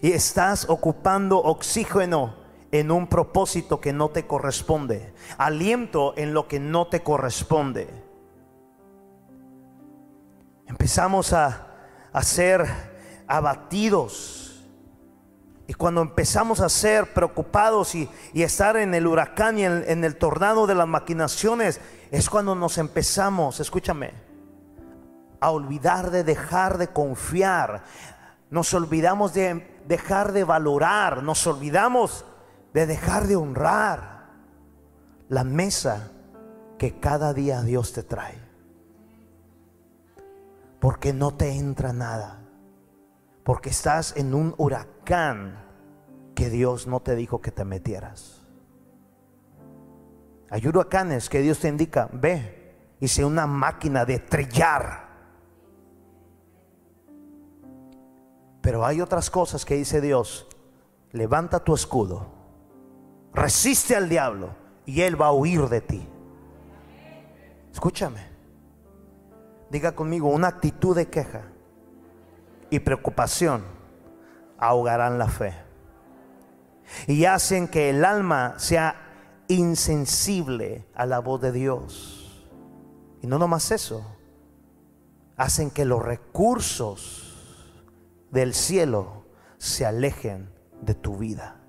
[0.02, 2.36] Y estás ocupando oxígeno
[2.72, 5.12] en un propósito que no te corresponde.
[5.38, 7.88] Aliento en lo que no te corresponde.
[10.66, 11.66] Empezamos a,
[12.12, 12.66] a ser
[13.26, 14.39] abatidos
[15.70, 20.16] y cuando empezamos a ser preocupados y, estar en el huracán y en, en el
[20.16, 21.80] tornado de las maquinaciones,
[22.10, 24.12] es cuando nos empezamos, escúchame,
[25.38, 27.84] a olvidar de dejar de confiar.
[28.50, 32.24] Nos olvidamos de dejar de valorar, nos olvidamos
[32.74, 34.26] de dejar de honrar
[35.28, 36.10] la mesa
[36.78, 38.40] que cada día Dios te trae.
[40.80, 42.39] Porque no te entra nada
[43.44, 45.64] porque estás en un huracán
[46.34, 48.42] que Dios no te dijo que te metieras.
[50.50, 55.08] Hay huracanes que Dios te indica, ve y sea una máquina de trillar.
[58.60, 60.46] Pero hay otras cosas que dice Dios,
[61.12, 62.26] levanta tu escudo,
[63.32, 66.06] resiste al diablo y él va a huir de ti.
[67.72, 68.26] Escúchame,
[69.70, 71.49] diga conmigo una actitud de queja
[72.70, 73.64] y preocupación
[74.58, 75.54] ahogarán la fe.
[77.06, 78.96] Y hacen que el alma sea
[79.48, 82.48] insensible a la voz de Dios.
[83.22, 84.04] Y no nomás eso,
[85.36, 87.30] hacen que los recursos
[88.30, 89.26] del cielo
[89.58, 91.60] se alejen de tu vida.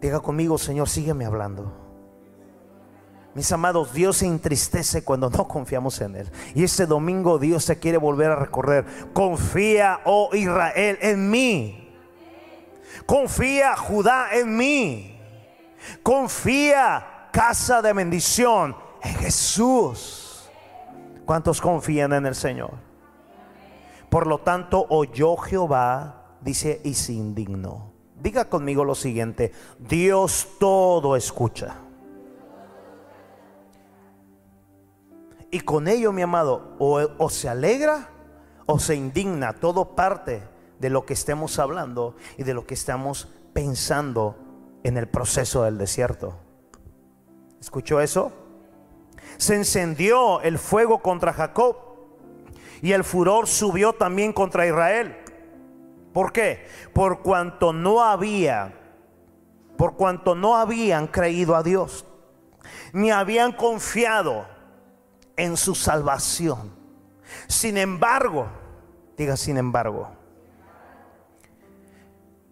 [0.00, 1.89] Diga conmigo, Señor, sígueme hablando.
[3.34, 6.30] Mis amados, Dios se entristece cuando no confiamos en Él.
[6.54, 8.84] Y este domingo Dios se quiere volver a recorrer.
[9.12, 11.94] Confía, oh Israel, en mí.
[13.06, 15.20] Confía, Judá, en mí.
[16.02, 20.50] Confía, casa de bendición, en Jesús.
[21.24, 22.72] ¿Cuántos confían en el Señor?
[24.08, 27.92] Por lo tanto, oyó Jehová, dice, y se indignó.
[28.20, 31.76] Diga conmigo lo siguiente, Dios todo escucha.
[35.50, 38.08] Y con ello, mi amado, o, se alegra
[38.66, 40.42] o se indigna, todo parte
[40.78, 44.36] de lo que estemos hablando y de lo que estamos pensando
[44.84, 46.38] en el proceso del desierto.
[47.60, 48.32] ¿Escuchó eso?
[49.38, 51.76] Se encendió el fuego contra Jacob
[52.80, 55.16] y el furor subió también contra Israel.
[56.12, 56.66] ¿Por qué?
[56.92, 58.72] Por cuanto no había,
[59.76, 62.06] por cuanto no habían creído a Dios,
[62.92, 64.46] ni habían confiado
[65.40, 66.70] en su salvación.
[67.48, 68.46] Sin embargo,
[69.16, 70.10] diga sin embargo,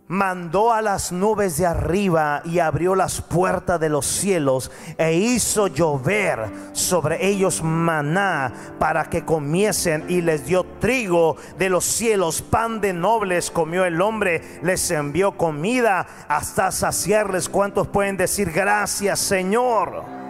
[0.09, 5.67] mandó a las nubes de arriba y abrió las puertas de los cielos e hizo
[5.67, 12.81] llover sobre ellos maná para que comiesen y les dio trigo de los cielos, pan
[12.81, 17.49] de nobles comió el hombre, les envió comida hasta saciarles.
[17.51, 20.28] ¿Cuántos pueden decir gracias Señor?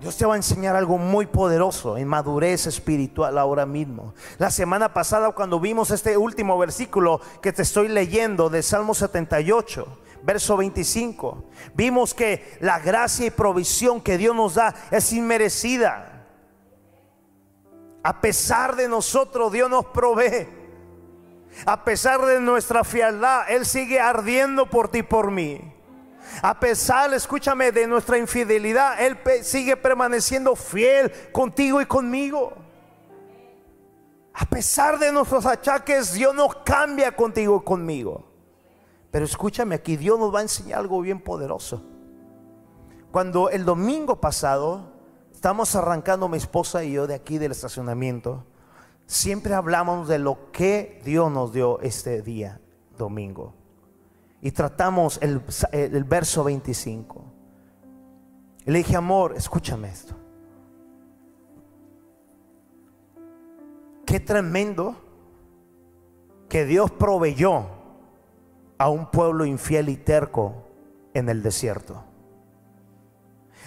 [0.00, 4.14] Dios te va a enseñar algo muy poderoso en madurez espiritual ahora mismo.
[4.38, 9.98] La semana pasada cuando vimos este último versículo que te estoy leyendo de Salmo 78,
[10.22, 16.26] verso 25, vimos que la gracia y provisión que Dios nos da es inmerecida.
[18.04, 20.48] A pesar de nosotros, Dios nos provee.
[21.66, 25.74] A pesar de nuestra fialdad, Él sigue ardiendo por ti y por mí.
[26.42, 32.52] A pesar, escúchame, de nuestra infidelidad, Él sigue permaneciendo fiel contigo y conmigo.
[34.34, 38.24] A pesar de nuestros achaques, Dios no cambia contigo y conmigo.
[39.10, 41.82] Pero escúchame aquí, Dios nos va a enseñar algo bien poderoso.
[43.10, 44.92] Cuando el domingo pasado
[45.32, 48.44] estamos arrancando mi esposa y yo de aquí del estacionamiento,
[49.06, 52.60] siempre hablamos de lo que Dios nos dio este día,
[52.96, 53.57] domingo
[54.40, 57.24] y tratamos el, verso 25.
[58.64, 60.14] Y le dije, amor, escúchame esto.
[64.06, 64.96] Qué tremendo
[66.48, 67.66] que Dios proveyó
[68.78, 70.54] a un pueblo infiel y terco
[71.14, 72.04] en el desierto.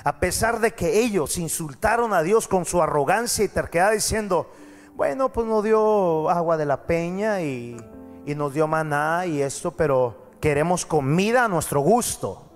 [0.03, 4.49] A pesar de que ellos insultaron a Dios con su arrogancia y terquedad diciendo,
[4.95, 7.77] bueno, pues nos dio agua de la peña y,
[8.25, 12.49] y nos dio maná y esto, pero queremos comida a nuestro gusto.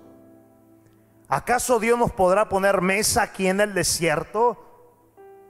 [1.28, 4.62] ¿Acaso Dios nos podrá poner mesa aquí en el desierto?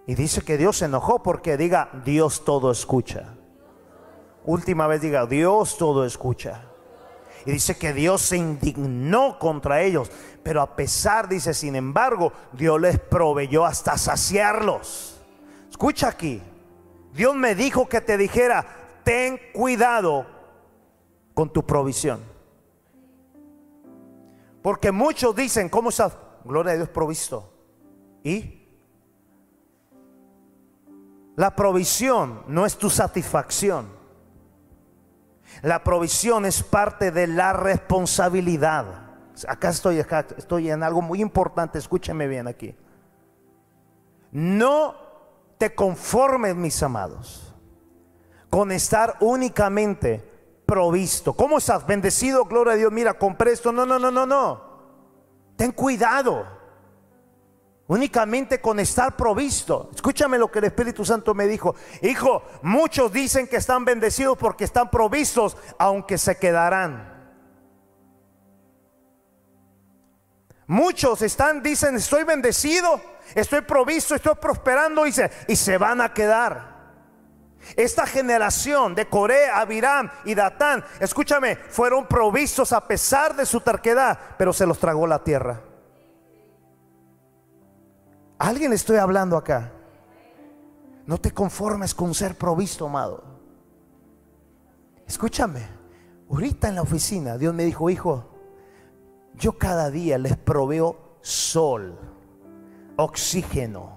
[0.06, 3.34] Y dice que Dios se enojó porque diga, Dios todo escucha.
[4.44, 6.62] Última vez diga, Dios todo escucha.
[7.44, 10.10] Y dice que Dios se indignó contra ellos.
[10.42, 15.20] Pero a pesar, dice, sin embargo, Dios les proveyó hasta saciarlos.
[15.68, 16.40] Escucha aquí.
[17.12, 18.64] Dios me dijo que te dijera,
[19.04, 20.35] ten cuidado
[21.36, 22.20] con tu provisión.
[24.62, 26.10] Porque muchos dicen, ¿cómo está?
[26.44, 27.52] Gloria a Dios provisto.
[28.24, 28.66] ¿Y?
[31.36, 33.86] La provisión no es tu satisfacción.
[35.60, 38.86] La provisión es parte de la responsabilidad.
[39.46, 42.74] Acá estoy, acá estoy en algo muy importante, escúcheme bien aquí.
[44.32, 44.94] No
[45.58, 47.54] te conformes, mis amados,
[48.48, 50.25] con estar únicamente
[50.66, 51.32] provisto.
[51.32, 51.86] ¿Cómo estás?
[51.86, 52.92] Bendecido, gloria a Dios.
[52.92, 53.72] Mira, compré esto.
[53.72, 54.76] No, no, no, no, no.
[55.56, 56.44] Ten cuidado.
[57.88, 59.90] Únicamente con estar provisto.
[59.94, 61.76] Escúchame lo que el Espíritu Santo me dijo.
[62.02, 67.14] Hijo, muchos dicen que están bendecidos porque están provistos, aunque se quedarán.
[70.66, 73.00] Muchos están, dicen, estoy bendecido,
[73.36, 75.14] estoy provisto, estoy prosperando, y
[75.46, 76.75] y se van a quedar.
[77.74, 84.18] Esta generación de Corea, Abiram y Datán, escúchame, fueron provistos a pesar de su terquedad,
[84.38, 85.60] pero se los tragó la tierra.
[88.38, 89.72] alguien le estoy hablando acá?
[91.06, 93.24] No te conformes con ser provisto, amado.
[95.06, 95.66] Escúchame,
[96.28, 98.36] ahorita en la oficina Dios me dijo, hijo,
[99.34, 101.98] yo cada día les proveo sol,
[102.96, 103.95] oxígeno,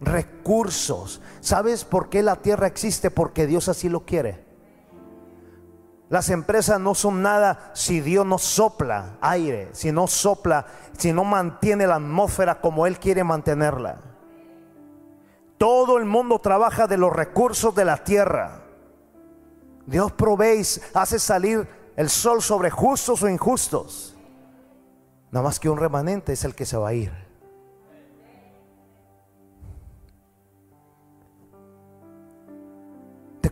[0.00, 1.20] recursos.
[1.40, 3.10] ¿Sabes por qué la tierra existe?
[3.10, 4.44] Porque Dios así lo quiere.
[6.08, 10.66] Las empresas no son nada si Dios no sopla aire, si no sopla,
[10.96, 14.00] si no mantiene la atmósfera como Él quiere mantenerla.
[15.58, 18.62] Todo el mundo trabaja de los recursos de la tierra.
[19.86, 20.62] Dios provee,
[20.94, 21.66] hace salir
[21.96, 24.16] el sol sobre justos o injustos.
[25.30, 27.23] Nada más que un remanente es el que se va a ir.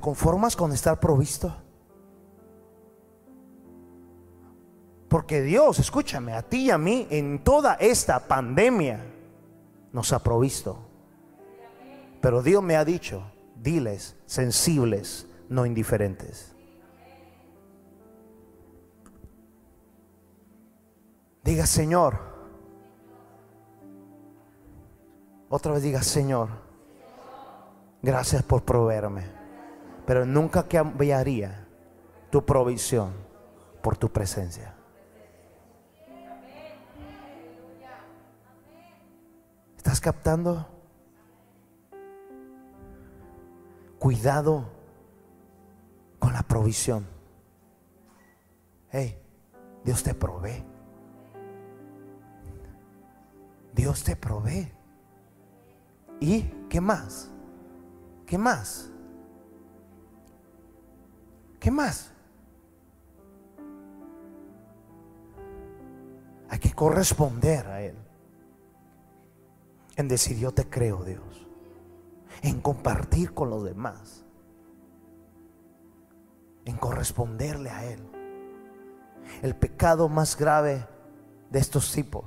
[0.03, 1.57] Conformas con estar provisto?
[5.09, 9.05] Porque Dios, escúchame, a ti y a mí en toda esta pandemia
[9.93, 10.79] nos ha provisto.
[12.21, 13.23] Pero Dios me ha dicho,
[13.57, 16.55] diles, sensibles, no indiferentes.
[21.45, 22.19] Diga, Señor.
[25.49, 26.49] Otra vez diga, Señor.
[28.01, 29.42] Gracias por proveerme.
[30.07, 31.67] Pero nunca cambiaría
[32.31, 33.13] tu provisión
[33.83, 34.75] por tu presencia.
[39.77, 40.69] ¿Estás captando?
[43.99, 44.69] Cuidado
[46.21, 47.05] con la provisión.
[48.91, 49.21] Hey,
[49.85, 50.65] Dios te provee.
[53.75, 54.73] Dios te provee.
[56.21, 57.33] ¿Y qué más?
[58.27, 58.92] ¿Qué más?
[61.63, 62.11] ¿Qué más?
[66.49, 67.97] Hay que corresponder a Él.
[69.95, 71.47] En decir, yo te creo, Dios.
[72.43, 74.25] En compartir con los demás.
[76.65, 78.11] En corresponderle a Él.
[79.41, 80.85] El pecado más grave
[81.49, 82.25] de estos tipos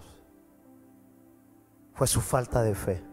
[1.93, 3.03] fue su falta de fe.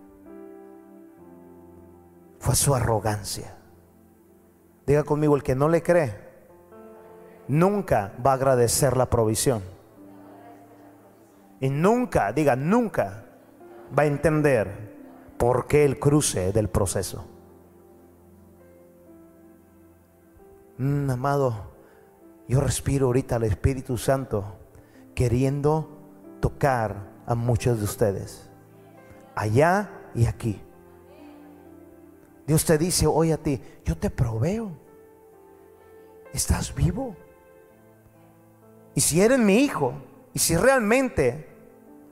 [2.39, 3.59] Fue su arrogancia.
[4.93, 6.15] Diga conmigo, el que no le cree,
[7.49, 9.63] nunca va a agradecer la provisión.
[11.61, 13.25] Y nunca, diga, nunca
[13.99, 14.69] va a entender
[15.39, 17.25] por qué el cruce del proceso.
[20.77, 21.73] Mm, amado,
[22.47, 24.45] yo respiro ahorita al Espíritu Santo
[25.15, 25.89] queriendo
[26.41, 28.51] tocar a muchos de ustedes
[29.35, 30.61] allá y aquí.
[32.47, 34.82] Dios te dice hoy a ti, yo te proveo.
[36.33, 37.17] Estás vivo.
[38.95, 39.95] Y si eres mi hijo,
[40.35, 41.49] y si realmente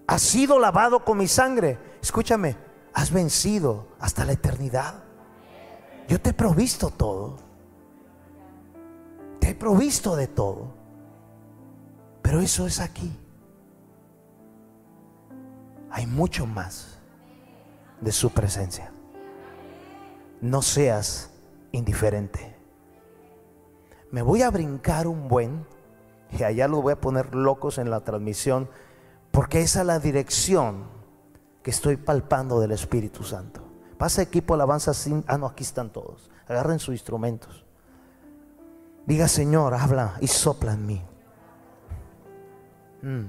[0.06, 2.56] has sido lavado con mi sangre, escúchame,
[2.92, 5.02] has vencido hasta la eternidad.
[6.08, 7.38] Yo te he provisto todo.
[9.38, 10.74] Te he provisto de todo.
[12.22, 13.16] Pero eso es aquí.
[15.90, 16.98] Hay mucho más
[18.00, 18.92] de su presencia.
[20.40, 21.30] No seas
[21.72, 22.59] indiferente.
[24.10, 25.64] Me voy a brincar un buen,
[26.36, 28.68] y allá lo voy a poner locos en la transmisión,
[29.30, 30.84] porque esa es la dirección
[31.62, 33.62] que estoy palpando del Espíritu Santo.
[33.98, 35.22] Pasa equipo alabanza sin...
[35.28, 36.30] Ah, no, aquí están todos.
[36.48, 37.64] Agarren sus instrumentos.
[39.06, 41.02] Diga, Señor, habla y sopla en mí.
[43.02, 43.26] Mm.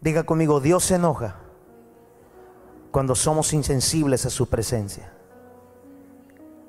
[0.00, 1.47] Diga conmigo, Dios se enoja
[2.90, 5.12] cuando somos insensibles a su presencia.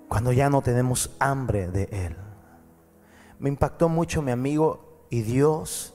[0.07, 2.15] Cuando ya no tenemos hambre de Él.
[3.37, 5.93] Me impactó mucho mi amigo y Dios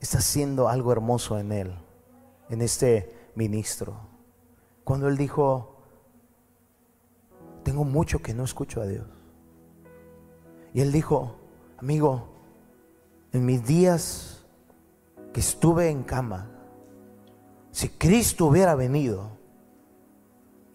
[0.00, 1.74] está haciendo algo hermoso en Él,
[2.48, 3.96] en este ministro.
[4.84, 5.76] Cuando Él dijo,
[7.64, 9.06] tengo mucho que no escucho a Dios.
[10.72, 11.36] Y Él dijo,
[11.78, 12.28] amigo,
[13.32, 14.44] en mis días
[15.32, 16.50] que estuve en cama,
[17.72, 19.35] si Cristo hubiera venido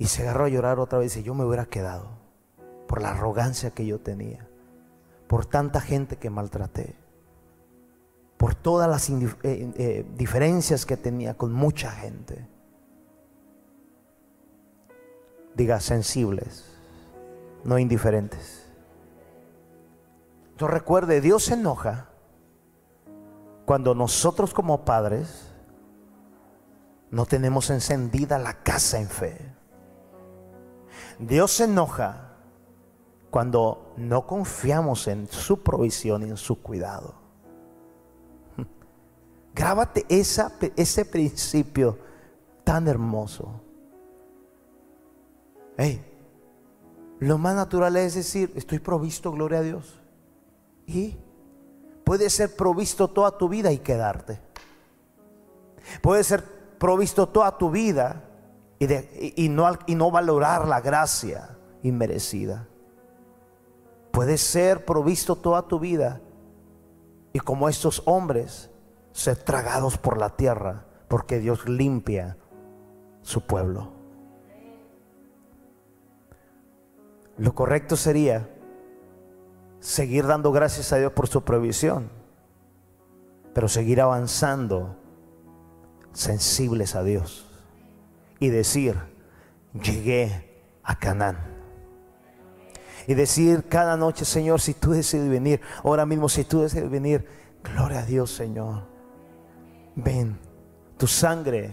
[0.01, 2.09] y se agarró a llorar otra vez y yo me hubiera quedado
[2.87, 4.49] por la arrogancia que yo tenía,
[5.27, 6.95] por tanta gente que maltraté,
[8.35, 12.47] por todas las eh, eh, diferencias que tenía con mucha gente.
[15.53, 16.65] Diga sensibles,
[17.63, 18.67] no indiferentes.
[20.49, 22.09] Entonces recuerde, Dios se enoja
[23.67, 25.53] cuando nosotros como padres
[27.11, 29.50] no tenemos encendida la casa en fe.
[31.21, 32.29] Dios se enoja
[33.29, 37.13] cuando no confiamos en su provisión y en su cuidado.
[39.53, 41.99] Grábate ese principio
[42.63, 43.61] tan hermoso.
[47.19, 49.99] Lo más natural es decir, estoy provisto, gloria a Dios.
[50.87, 51.17] Y
[52.03, 54.39] puede ser provisto toda tu vida y quedarte.
[56.01, 56.43] Puede ser
[56.79, 58.30] provisto toda tu vida
[58.81, 62.67] y, no, y no valorar la gracia inmerecida.
[64.11, 66.19] Puedes ser provisto toda tu vida
[67.31, 68.71] y como estos hombres
[69.11, 72.37] ser tragados por la tierra porque Dios limpia
[73.21, 73.91] su pueblo.
[77.37, 78.49] Lo correcto sería
[79.79, 82.09] seguir dando gracias a Dios por su provisión,
[83.53, 84.95] pero seguir avanzando
[86.13, 87.50] sensibles a Dios
[88.41, 88.95] y decir,
[89.71, 91.37] llegué a Canaán.
[93.05, 97.27] Y decir cada noche, Señor, si tú decides venir, ahora mismo si tú decides venir,
[97.63, 98.87] gloria a Dios, Señor.
[99.95, 100.39] Ven,
[100.97, 101.71] tu sangre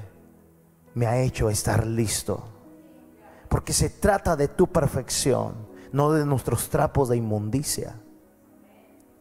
[0.93, 2.45] me ha hecho estar listo.
[3.49, 5.55] Porque se trata de tu perfección,
[5.91, 7.99] no de nuestros trapos de inmundicia.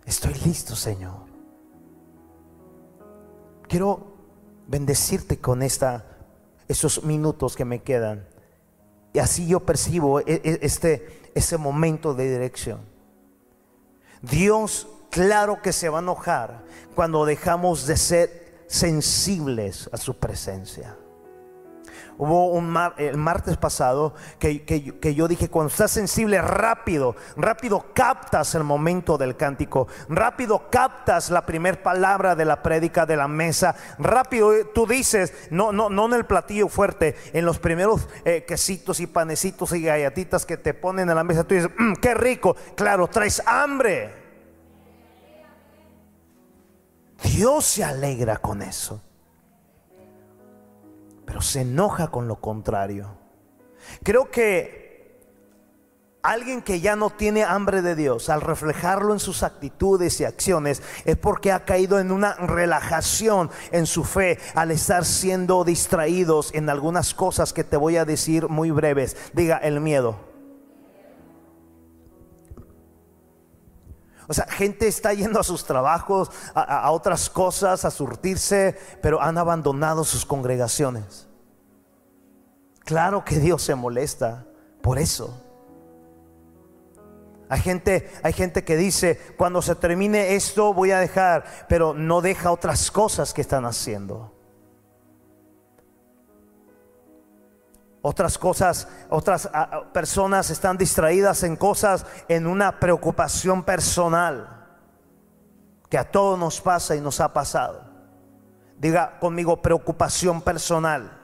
[0.06, 1.28] Estoy listo, Señor.
[3.70, 4.18] Quiero
[4.68, 6.17] bendecirte con esta
[6.68, 8.28] esos minutos que me quedan.
[9.14, 12.82] Y así yo percibo e, e, este, ese momento de dirección.
[14.22, 16.64] Dios, claro que se va a enojar
[16.96, 20.98] cuando dejamos de ser sensibles a su presencia.
[22.20, 28.56] Hubo un el martes pasado que, que, yo dije, cuando estás sensible, rápido, rápido captas
[28.56, 33.76] el momento del cántico, rápido captas la primera palabra de la prédica de la mesa,
[34.00, 39.00] rápido tú dices, no, no, no en el platillo fuerte, en los primeros eh, quesitos
[39.00, 42.56] y panecitos y galletitas que te ponen en la mesa, tú dices, mm, qué rico,
[42.76, 44.28] claro, traes hambre.
[47.24, 49.02] Dios se alegra con eso
[51.28, 53.10] pero se enoja con lo contrario.
[54.02, 55.20] Creo que
[56.24, 60.82] alguien que ya no tiene hambre de Dios, al reflejarlo en sus actitudes y acciones,
[61.04, 66.70] es porque ha caído en una relajación en su fe al estar siendo distraídos en
[66.70, 69.18] algunas cosas que te voy a decir muy breves.
[69.34, 70.37] Diga el miedo.
[74.28, 79.38] O sea, gente está yendo a sus trabajos, a, otras cosas, a surtirse, pero han
[79.38, 81.28] abandonado sus congregaciones.
[82.84, 84.46] Claro que Dios se molesta
[84.82, 85.44] por eso.
[87.50, 92.20] Hay gente, hay gente que dice, cuando se termine esto voy a dejar, pero no
[92.20, 94.37] deja otras cosas que están haciendo.
[98.10, 104.66] Otras cosas, otras ah, ah, personas están distraídas en cosas, en una preocupación personal,
[105.90, 107.84] que a todos nos pasa y nos ha pasado.
[108.78, 111.20] Diga conmigo, preocupación personal.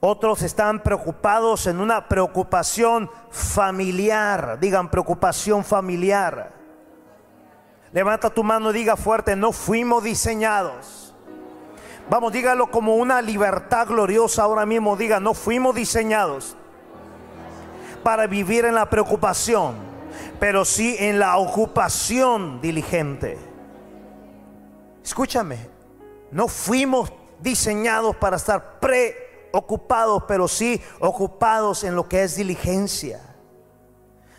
[0.00, 4.58] Otros están preocupados en una preocupación familiar.
[4.58, 6.54] Digan preocupación familiar.
[7.92, 11.07] Levanta tu mano y diga fuerte, no fuimos diseñados
[12.10, 14.96] Vamos, dígalo como una libertad gloriosa ahora mismo.
[14.96, 16.56] Diga, no fuimos diseñados
[18.02, 19.74] para vivir en la preocupación,
[20.40, 23.36] pero sí en la ocupación diligente.
[25.04, 25.58] Escúchame,
[26.30, 33.20] no fuimos diseñados para estar preocupados, pero sí ocupados en lo que es diligencia.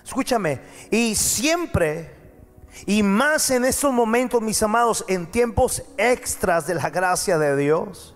[0.04, 0.60] Escúchame,
[0.90, 2.19] y siempre
[2.86, 8.16] y más en estos momentos, mis amados, en tiempos extras de la gracia de Dios.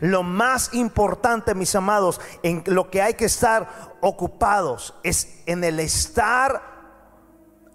[0.00, 5.80] Lo más importante, mis amados, en lo que hay que estar ocupados es en el
[5.80, 6.62] estar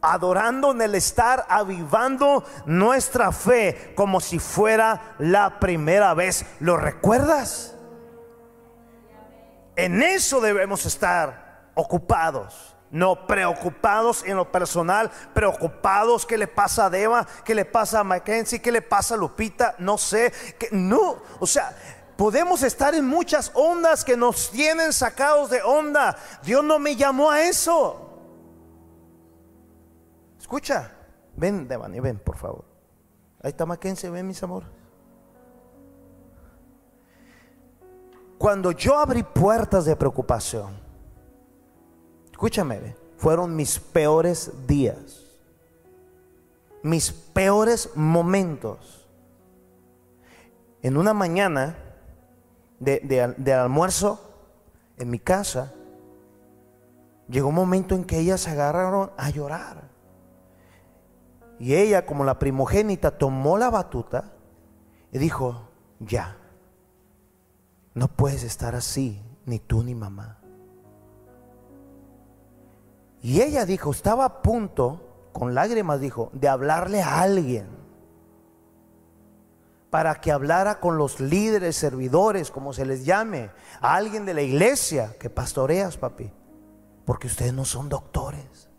[0.01, 6.45] adorando, en el estar avivando nuestra fe como si fuera la primera vez.
[6.59, 7.75] ¿Lo recuerdas?
[9.75, 12.75] En eso debemos estar ocupados.
[12.93, 18.03] No preocupados en lo personal, preocupados qué le pasa a Deva, qué le pasa a
[18.03, 20.31] Mackenzie, qué le pasa a Lupita, no sé,
[20.69, 21.75] no, o sea,
[22.15, 26.15] podemos estar en muchas ondas que nos tienen sacados de onda.
[26.43, 28.11] Dios no me llamó a eso.
[30.39, 30.91] Escucha,
[31.35, 32.63] ven Devani, ven por favor.
[33.41, 34.69] Ahí está Mackenzie, ven mis amores.
[38.37, 40.82] Cuando yo abrí puertas de preocupación,
[42.43, 45.23] escúchame, fueron mis peores días,
[46.81, 49.07] mis peores momentos.
[50.81, 51.77] En una mañana
[52.81, 54.19] de, almuerzo
[54.97, 55.71] en mi casa,
[57.29, 59.89] llegó un momento en que ellas se agarraron a llorar.
[61.59, 64.33] Y ella, como la primogénita, tomó la batuta
[65.13, 65.69] y dijo,
[66.01, 66.35] ya,
[67.93, 70.42] no puedes estar así, ni tú ni mamá.
[73.23, 77.65] Y ella dijo, estaba a punto, con lágrimas dijo, de hablarle a alguien
[79.89, 84.41] para que hablara con los líderes, servidores, como se les llame, a alguien de la
[84.41, 86.33] iglesia que pastoreas, papi,
[87.05, 88.69] porque ustedes no son doctores.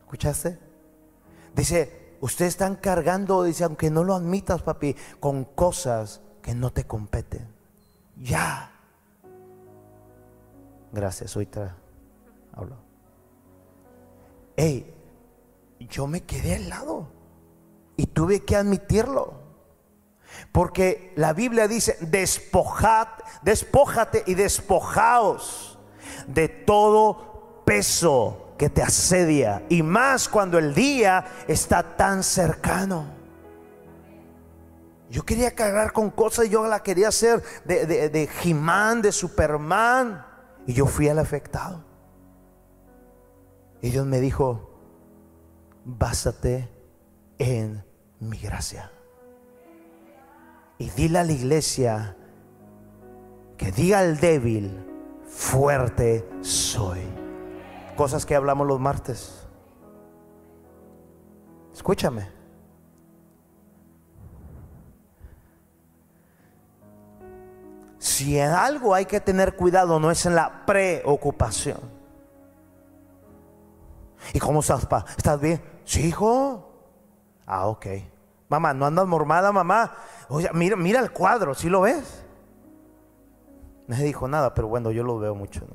[0.00, 0.60] ¿Escuchaste?
[1.56, 6.86] Dice, ustedes están cargando, dice, aunque no lo admitas, papi, con cosas que no te
[6.86, 7.48] competen.
[8.16, 8.73] Ya.
[10.94, 11.74] Gracias, ahorita
[12.52, 12.76] hablo.
[14.56, 14.94] Hey,
[15.80, 17.08] yo me quedé al lado
[17.96, 19.42] y tuve que admitirlo.
[20.52, 23.08] Porque la Biblia dice, despojad,
[23.42, 25.80] despójate y despojaos
[26.28, 29.64] de todo peso que te asedia.
[29.68, 33.06] Y más cuando el día está tan cercano.
[35.10, 40.33] Yo quería cargar con cosas, yo la quería hacer de, de, de He-Man, de Superman.
[40.66, 41.84] Y yo fui el afectado.
[43.82, 44.70] Y Dios me dijo,
[45.84, 46.70] básate
[47.38, 47.84] en
[48.18, 48.90] mi gracia.
[50.78, 52.16] Y dile a la iglesia
[53.56, 54.84] que diga al débil,
[55.26, 57.00] fuerte soy.
[57.96, 59.46] Cosas que hablamos los martes.
[61.72, 62.33] Escúchame.
[68.04, 71.80] Si en algo hay que tener cuidado, no es en la preocupación.
[74.34, 75.06] ¿Y cómo estás, pa?
[75.16, 75.62] ¿Estás bien?
[75.86, 76.70] Sí, hijo.
[77.46, 77.86] Ah, ok.
[78.50, 79.94] Mamá, ¿no andas mormada, mamá?
[80.28, 82.26] Oye, mira, mira el cuadro, ¿sí lo ves?
[83.86, 85.66] No se dijo nada, pero bueno, yo lo veo mucho.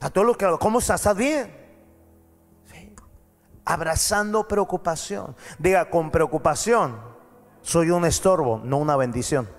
[0.00, 1.00] A todos los que, ¿cómo estás?
[1.00, 1.52] ¿Estás bien?
[2.66, 2.94] Sí.
[3.64, 5.34] Abrazando preocupación.
[5.58, 6.96] Diga, con preocupación,
[7.60, 9.58] soy un estorbo, no una bendición.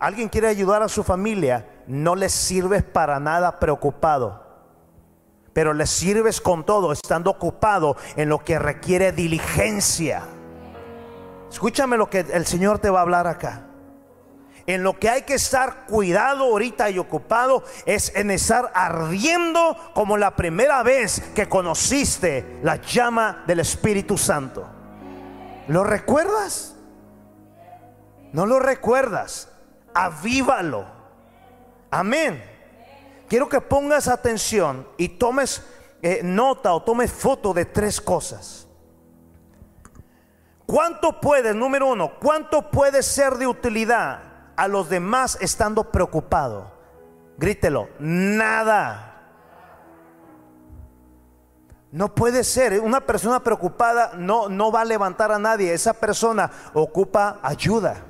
[0.00, 4.48] Alguien quiere ayudar a su familia, no le sirves para nada preocupado
[5.58, 10.22] pero le sirves con todo, estando ocupado en lo que requiere diligencia.
[11.50, 13.66] Escúchame lo que el Señor te va a hablar acá.
[14.66, 20.16] En lo que hay que estar cuidado ahorita y ocupado es en estar ardiendo como
[20.16, 24.64] la primera vez que conociste la llama del Espíritu Santo.
[25.66, 26.76] ¿Lo recuerdas?
[28.32, 29.48] No lo recuerdas.
[29.94, 30.86] Avívalo.
[31.90, 32.58] Amén
[33.28, 35.62] quiero que pongas atención y tomes
[36.02, 38.66] eh, nota o tomes foto de tres cosas.
[40.66, 44.20] ¿Cuánto puede, número uno, cuánto puede ser de utilidad
[44.56, 46.72] a los demás estando preocupado?
[47.38, 49.04] Grítelo, nada.
[51.90, 56.50] No puede ser, una persona preocupada no, no va a levantar a nadie, esa persona
[56.74, 58.07] ocupa ayuda.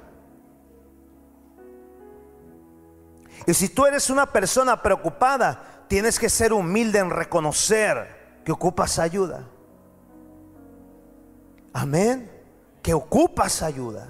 [3.49, 8.99] Y si tú eres una persona preocupada, tienes que ser humilde en reconocer que ocupas
[8.99, 9.49] ayuda.
[11.72, 12.30] Amén.
[12.82, 14.07] Que ocupas ayuda.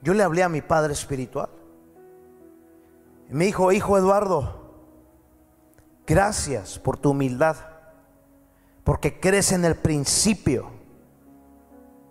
[0.00, 1.48] Yo le hablé a mi padre espiritual.
[3.28, 4.76] Me dijo, hijo Eduardo,
[6.06, 7.56] gracias por tu humildad.
[8.84, 10.70] Porque crees en el principio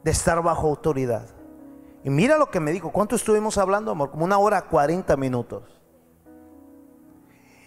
[0.03, 1.38] de estar bajo autoridad.
[2.09, 2.91] Mira lo que me dijo.
[2.91, 4.09] ¿Cuánto estuvimos hablando, amor?
[4.09, 5.63] Como una hora, 40 minutos.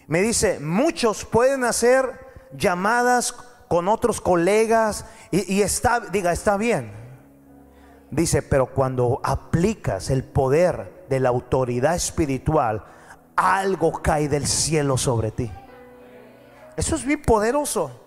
[0.07, 2.19] Me dice, muchos pueden hacer
[2.51, 3.31] llamadas
[3.69, 6.91] con otros colegas y, está, diga, está bien.
[8.11, 12.83] Dice, pero cuando aplicas el poder de la autoridad espiritual,
[13.37, 15.49] algo cae del cielo sobre ti.
[16.75, 18.01] Eso es bien poderoso.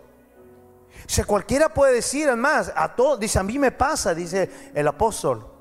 [1.06, 5.55] Si cualquiera puede decir, además, a todos, dice, a mí me pasa, dice el apóstol.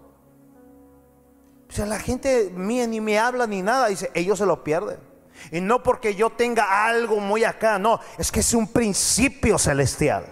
[1.75, 4.97] O sea, la gente mía ni me habla ni nada, dice, ellos se lo pierden.
[5.51, 10.25] Y no porque yo tenga algo muy acá, no, es que es un principio celestial.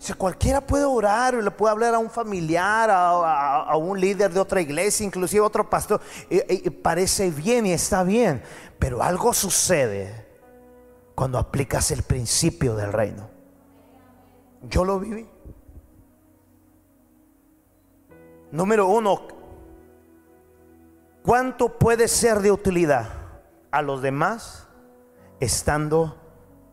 [0.00, 4.40] Si cualquiera puede orar o le puede hablar a un familiar, a, un líder de
[4.40, 6.00] otra iglesia, inclusive a otro pastor,
[6.82, 8.42] parece bien y está bien,
[8.80, 10.26] pero algo sucede
[11.14, 13.30] cuando aplicas el principio del reino.
[14.62, 15.35] Yo lo viví.
[18.56, 19.20] Número uno,
[21.22, 23.06] ¿cuánto puede ser de utilidad
[23.70, 24.66] a los demás
[25.40, 26.16] estando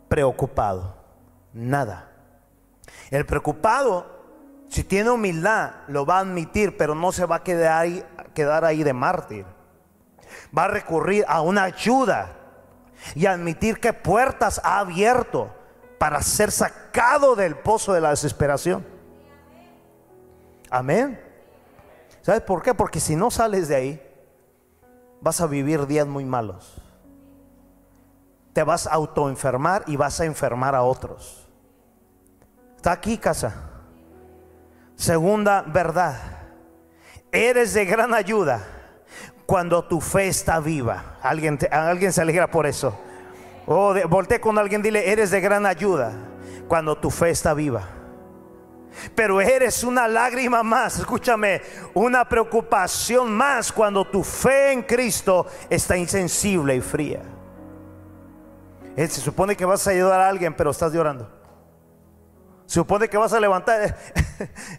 [0.08, 0.96] preocupado?
[1.52, 2.10] Nada.
[3.12, 4.06] El preocupado,
[4.70, 8.64] si tiene humildad, lo va a admitir, pero no se va a quedar ahí, quedar
[8.64, 9.46] ahí de mártir.
[10.58, 12.30] Va a recurrir a una ayuda
[13.14, 15.54] y admitir que puertas ha abierto
[15.98, 18.86] para ser sacado del pozo de la desesperación.
[20.70, 21.33] Amén.
[22.24, 22.74] ¿Sabes por qué?
[22.74, 24.02] Porque si no sales de ahí,
[25.22, 26.82] vas a vivir días muy malos.
[28.54, 31.48] te vas a autoenfermar y vas a enfermar a otros.
[32.76, 33.54] Está aquí, casa.
[34.96, 36.16] Segunda verdad.
[37.32, 38.62] Eres de gran ayuda
[39.48, 41.18] cuando tu fe está viva.
[41.22, 42.96] Alguien, alguien se alegra por eso.
[43.66, 46.14] Oh, voltea con alguien, dile, eres de gran ayuda
[46.68, 48.03] cuando tu fe está viva.
[49.16, 51.62] Pero eres una lágrima más, escúchame,
[51.94, 57.22] una preocupación más cuando tu fe en Cristo está insensible y fría.
[58.96, 61.30] Se supone que vas a ayudar a alguien, pero estás llorando.
[62.66, 63.98] Se supone que vas a levantar.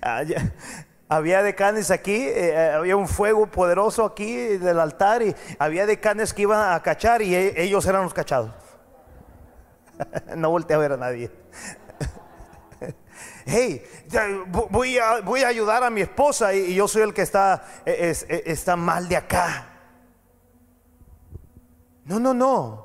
[1.08, 6.42] había decanes aquí, eh, había un fuego poderoso aquí del altar y había decanes que
[6.42, 8.50] iban a cachar y e, ellos eran los cachados.
[10.36, 11.30] no volteé a ver a nadie.
[13.46, 13.84] hey,
[14.48, 18.76] voy a, ayudar a mi esposa y, yo soy el que está, e, e, está
[18.76, 19.66] mal de acá.
[22.04, 22.84] No, no, no.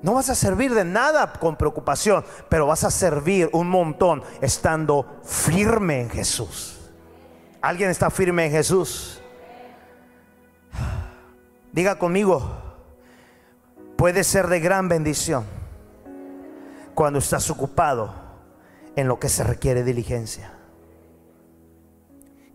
[0.00, 5.20] No vas a servir de nada con preocupación, pero vas a servir un montón estando
[5.24, 6.78] firme en Jesús.
[7.60, 9.20] ¿Alguien está firme en Jesús?
[11.72, 12.42] Diga conmigo,
[13.96, 15.44] puede ser de gran bendición
[16.94, 18.27] cuando estás ocupado
[18.98, 20.52] en lo que se requiere diligencia.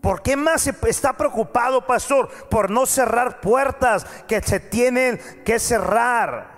[0.02, 2.28] ¿Por qué más está preocupado, pastor?
[2.50, 6.52] Por no cerrar puertas que se tienen que cerrar.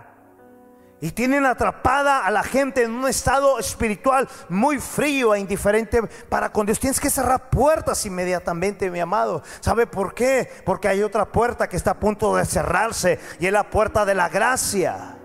[1.00, 6.50] Y tienen atrapada a la gente en un estado espiritual muy frío e indiferente para
[6.50, 6.80] con Dios.
[6.80, 9.44] Tienes que cerrar puertas inmediatamente, mi amado.
[9.60, 10.50] ¿Sabe por qué?
[10.64, 14.16] Porque hay otra puerta que está a punto de cerrarse y es la puerta de
[14.16, 15.16] la gracia.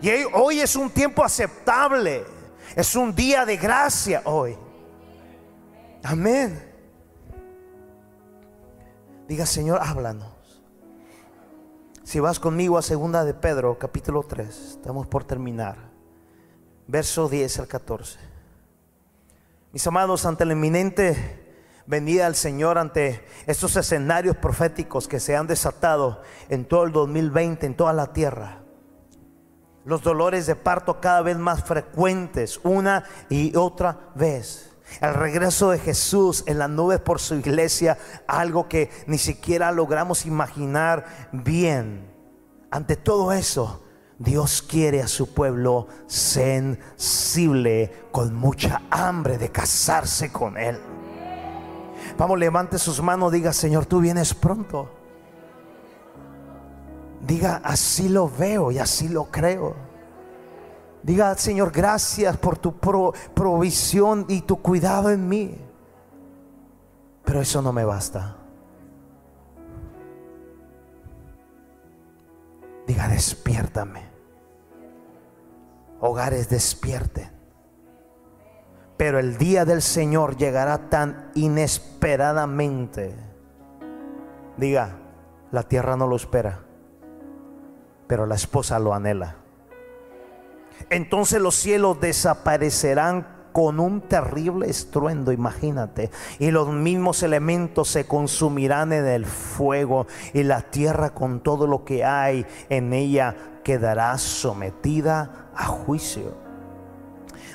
[0.00, 2.37] Y hoy es un tiempo aceptable.
[2.78, 4.56] Es un día de gracia hoy.
[6.04, 6.62] Amén.
[9.26, 10.62] Diga, Señor, háblanos.
[12.04, 15.90] Si vas conmigo a segunda de Pedro, capítulo 3, estamos por terminar.
[16.86, 18.20] Verso 10 al 14.
[19.72, 25.48] Mis amados, ante la inminente venida del Señor, ante estos escenarios proféticos que se han
[25.48, 28.60] desatado en todo el 2020, en toda la tierra,
[29.88, 34.68] los dolores de parto cada vez más frecuentes, una y otra vez
[35.00, 40.26] el regreso de Jesús en las nubes por su iglesia, algo que ni siquiera logramos
[40.26, 42.10] imaginar bien.
[42.70, 43.82] Ante todo eso,
[44.18, 50.78] Dios quiere a su pueblo sensible, con mucha hambre de casarse con Él.
[52.16, 54.97] Vamos, levante sus manos, diga, Señor, tú vienes pronto.
[57.20, 59.74] Diga, así lo veo y así lo creo.
[61.02, 65.58] Diga, Señor, gracias por tu provisión y tu cuidado en mí.
[67.24, 68.36] Pero eso no me basta.
[72.86, 74.02] Diga, despiértame.
[76.00, 77.30] Hogares despierten.
[78.96, 83.14] Pero el día del Señor llegará tan inesperadamente.
[84.56, 84.96] Diga,
[85.52, 86.64] la tierra no lo espera,
[88.08, 89.36] pero la esposa lo anhela
[90.90, 96.10] entonces los cielos desaparecerán con un terrible estruendo, imagínate.
[96.38, 101.84] Y los mismos elementos se consumirán en el fuego y la tierra con todo lo
[101.84, 103.34] que hay en ella
[103.64, 106.36] quedará sometida a juicio.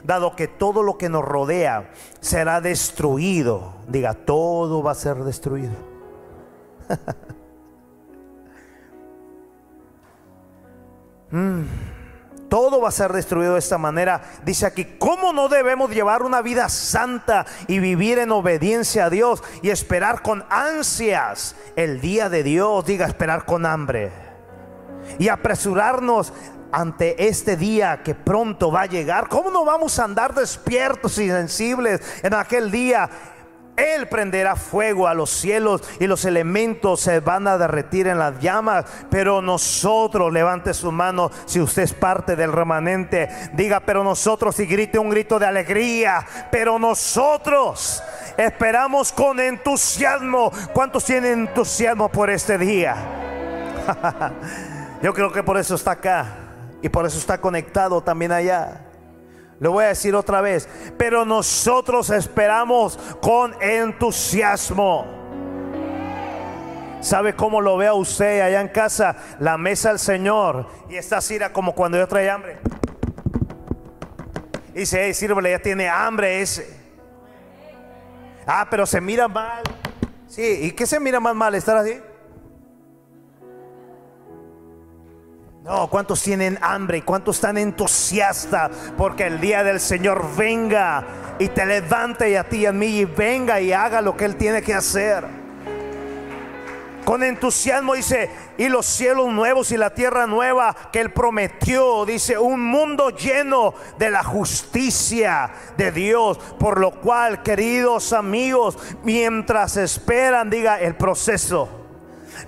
[0.04, 5.72] Dado que todo lo que nos rodea será destruido, diga, todo va a ser destruido.
[11.34, 11.64] mm
[12.54, 14.22] todo va a ser destruido de esta manera.
[14.46, 19.42] Dice aquí, ¿cómo no debemos llevar una vida santa y vivir en obediencia a Dios
[19.64, 22.86] y esperar con ansias el día de Dios?
[22.86, 24.12] Diga, esperar con hambre.
[25.18, 26.32] Y apresurarnos
[26.72, 29.30] ante este día que pronto va a llegar.
[29.30, 33.10] ¿Cómo no vamos a andar despiertos y sensibles en aquel día?
[33.76, 38.40] Él prenderá fuego a los cielos y los elementos se van a derretir en las
[38.40, 38.86] llamas.
[39.10, 43.30] Pero nosotros, levante su mano si usted es parte del remanente.
[43.54, 46.26] Diga, pero nosotros y grite un grito de alegría.
[46.52, 48.04] Pero nosotros
[48.38, 50.52] esperamos con entusiasmo.
[50.74, 52.96] ¿Cuántos tienen entusiasmo por este día?
[55.02, 56.28] Yo creo que por eso está acá
[56.82, 58.93] y por eso está conectado también allá.
[59.60, 60.68] Lo voy a decir otra vez.
[60.98, 65.06] Pero nosotros esperamos con entusiasmo.
[67.02, 69.18] ¿Sabe cómo lo ve a usted allá en casa?
[69.40, 70.68] La mesa del Señor.
[70.90, 72.60] Y esta sira como cuando yo trae hambre.
[74.74, 76.82] Y dice, hey, sírvele, ya tiene hambre ese.
[78.48, 79.62] Ah, pero se mira mal.
[80.28, 81.54] Sí, ¿y qué se mira más mal?
[81.56, 82.00] ¿Estar así?
[85.64, 87.04] No, ¿cuántos tienen hambre?
[87.04, 91.06] ¿Cuántos están entusiastas porque el día del Señor venga
[91.40, 94.26] y te levante y a ti y a mí y venga y haga lo que
[94.26, 95.24] Él tiene que hacer?
[97.06, 102.38] Con entusiasmo dice, y los cielos nuevos y la tierra nueva que Él prometió, dice,
[102.38, 110.50] un mundo lleno de la justicia de Dios, por lo cual, queridos amigos, mientras esperan,
[110.50, 111.70] diga, el proceso,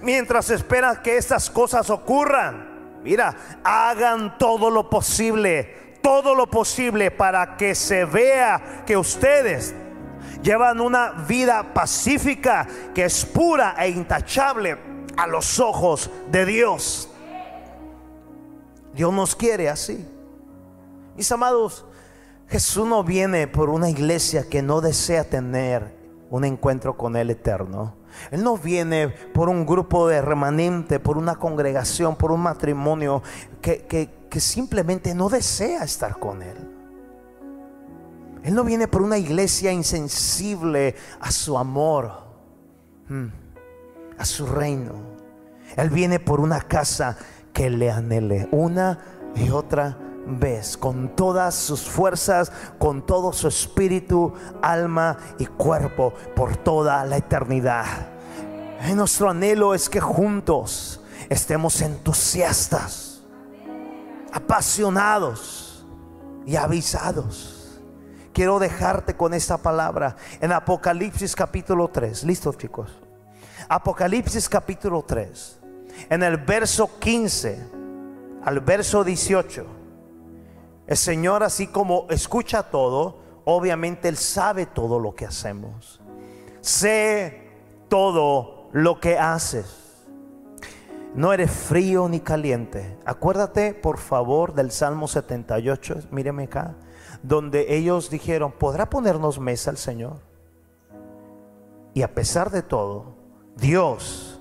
[0.02, 2.65] mientras esperan que estas cosas ocurran,
[3.06, 9.76] Mira, hagan todo lo posible, todo lo posible para que se vea que ustedes
[10.42, 14.76] llevan una vida pacífica que es pura e intachable
[15.18, 17.08] a los ojos de Dios.
[18.96, 20.04] Dios nos quiere así.
[21.16, 21.86] Mis amados,
[22.48, 25.96] Jesús no viene por una iglesia que no desea tener
[26.32, 27.94] un encuentro con el eterno.
[28.32, 33.22] Él no viene por un grupo de remanente, por una congregación, por un matrimonio
[33.62, 36.58] que, simplemente no desea estar con Él.
[38.44, 42.12] Él no viene por una iglesia insensible a su amor,
[43.08, 43.28] hmm,
[44.18, 44.94] a su reino.
[45.78, 47.18] Él viene por una casa
[47.54, 49.00] que le anhele una
[49.36, 56.58] y otra vez, con todas sus fuerzas, con todo su espíritu, alma y cuerpo por
[56.58, 58.08] toda la eternidad.
[58.94, 63.22] Nuestro anhelo es que juntos estemos entusiastas,
[64.32, 65.86] apasionados
[66.46, 67.82] y avisados.
[68.34, 72.26] Quiero dejarte con esta palabra en Apocalipsis capítulo 3.
[72.26, 72.92] ¿Listos chicos?
[73.70, 75.60] Apocalipsis capítulo 3.
[76.10, 77.72] En el verso 15
[78.44, 79.75] al verso 18
[80.88, 86.00] el Señor, así como escucha todo, obviamente Él sabe todo lo que hacemos.
[86.62, 87.50] Sé
[87.88, 89.84] todo lo que haces.
[91.16, 92.98] No eres frío ni caliente.
[93.06, 96.00] Acuérdate, por favor, del Salmo 78.
[96.12, 96.76] Míreme acá.
[97.24, 100.18] Donde ellos dijeron, ¿podrá ponernos mesa el Señor?
[101.94, 103.16] Y a pesar de todo,
[103.56, 104.40] Dios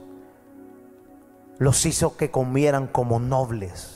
[1.59, 3.93] los hizo que comieran como nobles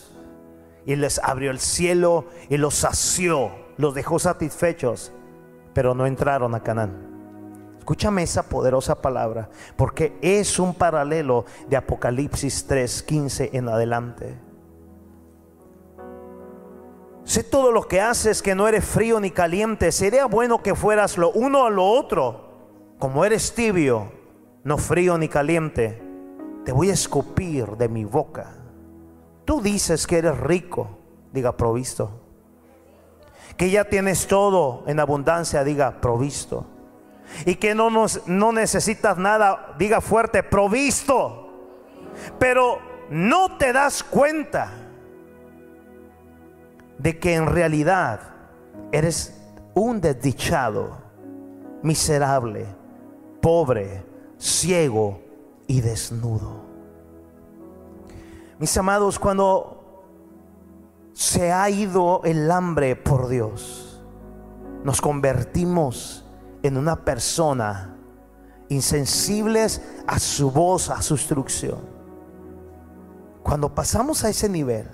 [0.86, 5.12] y les abrió el cielo y los sació, los dejó satisfechos,
[5.74, 7.08] pero no entraron a Canaán.
[7.78, 14.38] Escúchame esa poderosa palabra, porque es un paralelo de Apocalipsis 3:15 en adelante.
[17.24, 19.92] Sé todo lo que haces, que no eres frío ni caliente.
[19.92, 22.48] Sería bueno que fueras lo uno a lo otro.
[22.98, 24.10] Como eres tibio,
[24.64, 26.02] no frío ni caliente,
[26.64, 28.54] te voy a escupir de mi boca.
[29.48, 30.90] Tú dices que eres rico,
[31.32, 32.10] diga provisto.
[33.56, 36.66] Que ya tienes todo en abundancia, diga provisto.
[37.46, 41.48] Y que no, nos, no necesitas nada, diga fuerte, provisto.
[42.38, 42.78] Pero
[43.08, 44.70] no te das cuenta
[46.98, 48.20] de que en realidad
[48.92, 49.34] eres
[49.72, 50.98] un desdichado,
[51.82, 52.66] miserable,
[53.40, 54.04] pobre,
[54.36, 55.22] ciego
[55.66, 56.67] y desnudo.
[58.58, 59.78] Mis amados, cuando
[61.12, 64.02] se ha ido el hambre por Dios,
[64.82, 66.24] nos convertimos
[66.62, 67.96] en una persona
[68.68, 71.78] insensibles a su voz, a su instrucción.
[73.44, 74.88] Cuando pasamos a ese nivel,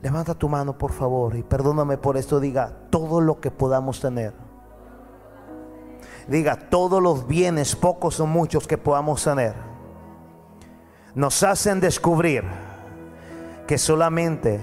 [0.00, 4.32] levanta tu mano por favor y perdóname por esto, diga todo lo que podamos tener.
[6.26, 9.54] Diga todos los bienes, pocos o muchos que podamos tener,
[11.14, 12.44] nos hacen descubrir
[13.66, 14.60] que solamente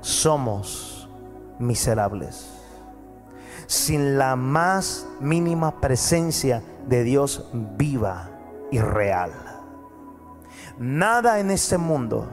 [0.00, 1.08] somos
[1.58, 2.50] miserables.
[3.66, 8.30] Sin la más mínima presencia de Dios viva
[8.70, 9.32] y real.
[10.78, 12.28] Nada en este mundo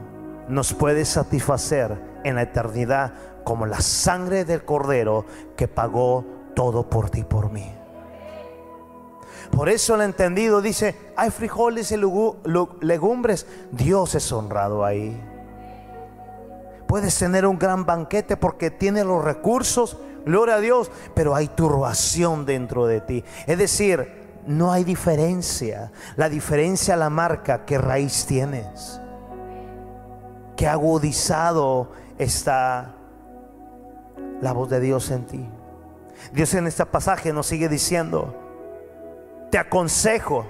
[0.48, 3.14] nos puede satisfacer en la eternidad
[3.44, 5.24] como la sangre del cordero
[5.56, 6.24] que pagó
[6.54, 7.72] todo por ti por mí.
[9.50, 11.96] Por eso el entendido dice, hay frijoles y
[12.80, 15.31] legumbres, Dios es honrado ahí.
[16.92, 22.44] Puedes tener un gran banquete porque tiene los recursos, gloria a Dios, pero hay turbación
[22.44, 23.24] dentro de ti.
[23.46, 25.90] Es decir, no hay diferencia.
[26.16, 29.00] La diferencia la marca qué raíz tienes.
[30.54, 32.94] Qué agudizado está
[34.42, 35.48] la voz de Dios en ti.
[36.34, 38.38] Dios en este pasaje nos sigue diciendo,
[39.50, 40.44] te aconsejo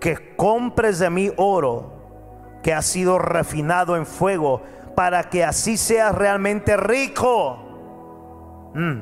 [0.00, 1.92] que compres de mí oro
[2.64, 4.62] que ha sido refinado en fuego
[4.94, 8.70] para que así seas realmente rico.
[8.74, 9.00] Mm.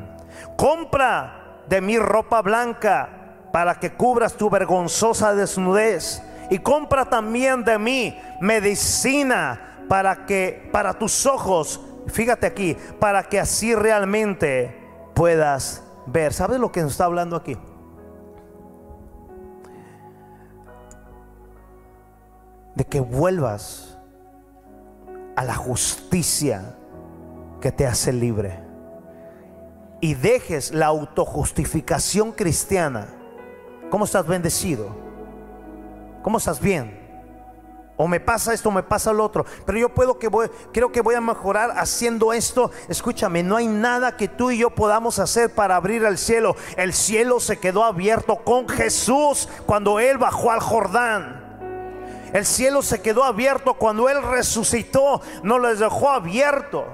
[0.56, 3.20] Compra de mi ropa blanca
[3.52, 6.22] para que cubras tu vergonzosa desnudez.
[6.50, 13.38] Y compra también de mí medicina para que para tus ojos, fíjate aquí, para que
[13.38, 14.76] así realmente
[15.14, 16.32] puedas ver.
[16.32, 17.56] ¿Sabes lo que nos está hablando aquí?
[22.74, 23.89] De que vuelvas
[25.36, 26.74] a la justicia
[27.60, 28.70] que te hace libre
[30.00, 33.08] y dejes la autojustificación cristiana.
[33.90, 34.88] ¿Cómo estás bendecido?
[36.22, 36.98] ¿Cómo estás bien?
[37.96, 39.44] O me pasa esto, o me pasa lo otro.
[39.66, 42.70] Pero yo puedo que voy, creo que voy a mejorar haciendo esto.
[42.88, 46.56] Escúchame, no hay nada que tú y yo podamos hacer para abrir el cielo.
[46.78, 51.39] El cielo se quedó abierto con Jesús cuando Él bajó al Jordán.
[52.32, 55.20] El cielo se quedó abierto cuando Él resucitó.
[55.42, 56.84] No les dejó abierto.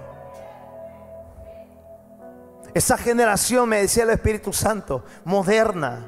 [2.74, 6.06] Esa generación, me decía el Espíritu Santo, moderna,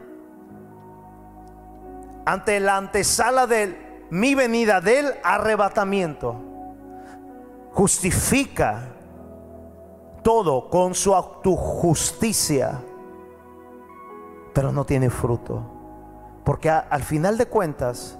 [2.26, 6.36] ante la antesala de mi venida, del arrebatamiento,
[7.72, 8.88] justifica
[10.22, 12.82] todo con su justicia,
[14.52, 15.62] pero no tiene fruto.
[16.44, 18.17] Porque al final de cuentas,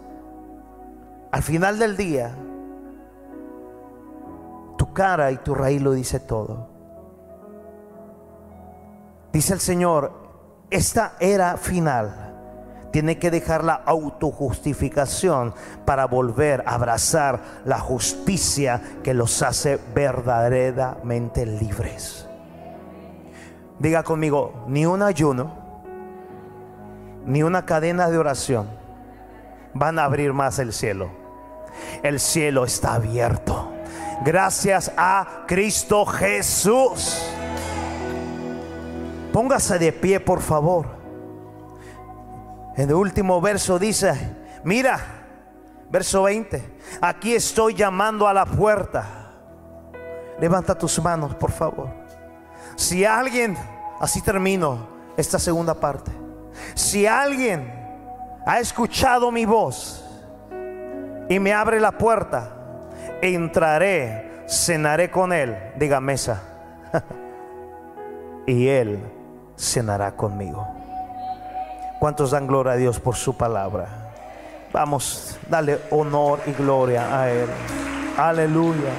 [1.30, 2.34] al final del día,
[4.76, 6.68] tu cara y tu raíz lo dice todo.
[9.32, 10.12] Dice el Señor,
[10.70, 12.28] esta era final
[12.90, 15.54] tiene que dejar la autojustificación
[15.84, 22.26] para volver a abrazar la justicia que los hace verdaderamente libres.
[23.78, 25.52] Diga conmigo, ni un ayuno,
[27.26, 28.66] ni una cadena de oración
[29.74, 31.10] van a abrir más el cielo.
[32.02, 33.72] El cielo está abierto.
[34.24, 37.18] Gracias a Cristo Jesús.
[39.32, 40.86] Póngase de pie, por favor.
[42.76, 45.00] En el último verso dice, mira,
[45.90, 49.04] verso 20, aquí estoy llamando a la puerta.
[50.40, 51.90] Levanta tus manos, por favor.
[52.76, 53.56] Si alguien,
[54.00, 56.12] así termino esta segunda parte.
[56.74, 57.72] Si alguien
[58.46, 60.04] ha escuchado mi voz
[61.28, 62.50] y me abre la puerta,
[63.20, 66.42] entraré, cenaré con él, diga mesa.
[68.46, 69.00] y él
[69.56, 70.66] cenará conmigo.
[71.98, 74.08] ¿Cuántos dan gloria a Dios por su palabra?
[74.72, 77.48] Vamos, dale honor y gloria a Él.
[78.16, 78.92] Aleluya.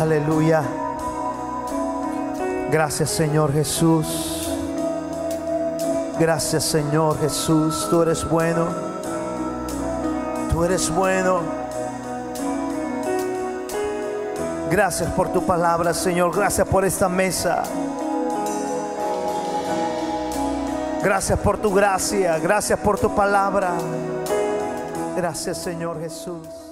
[0.00, 0.81] Aleluya.
[2.72, 4.48] Gracias Señor Jesús.
[6.18, 7.86] Gracias Señor Jesús.
[7.90, 8.66] Tú eres bueno.
[10.50, 11.40] Tú eres bueno.
[14.70, 16.34] Gracias por tu palabra, Señor.
[16.34, 17.62] Gracias por esta mesa.
[21.04, 22.38] Gracias por tu gracia.
[22.38, 23.74] Gracias por tu palabra.
[25.14, 26.71] Gracias, Señor Jesús.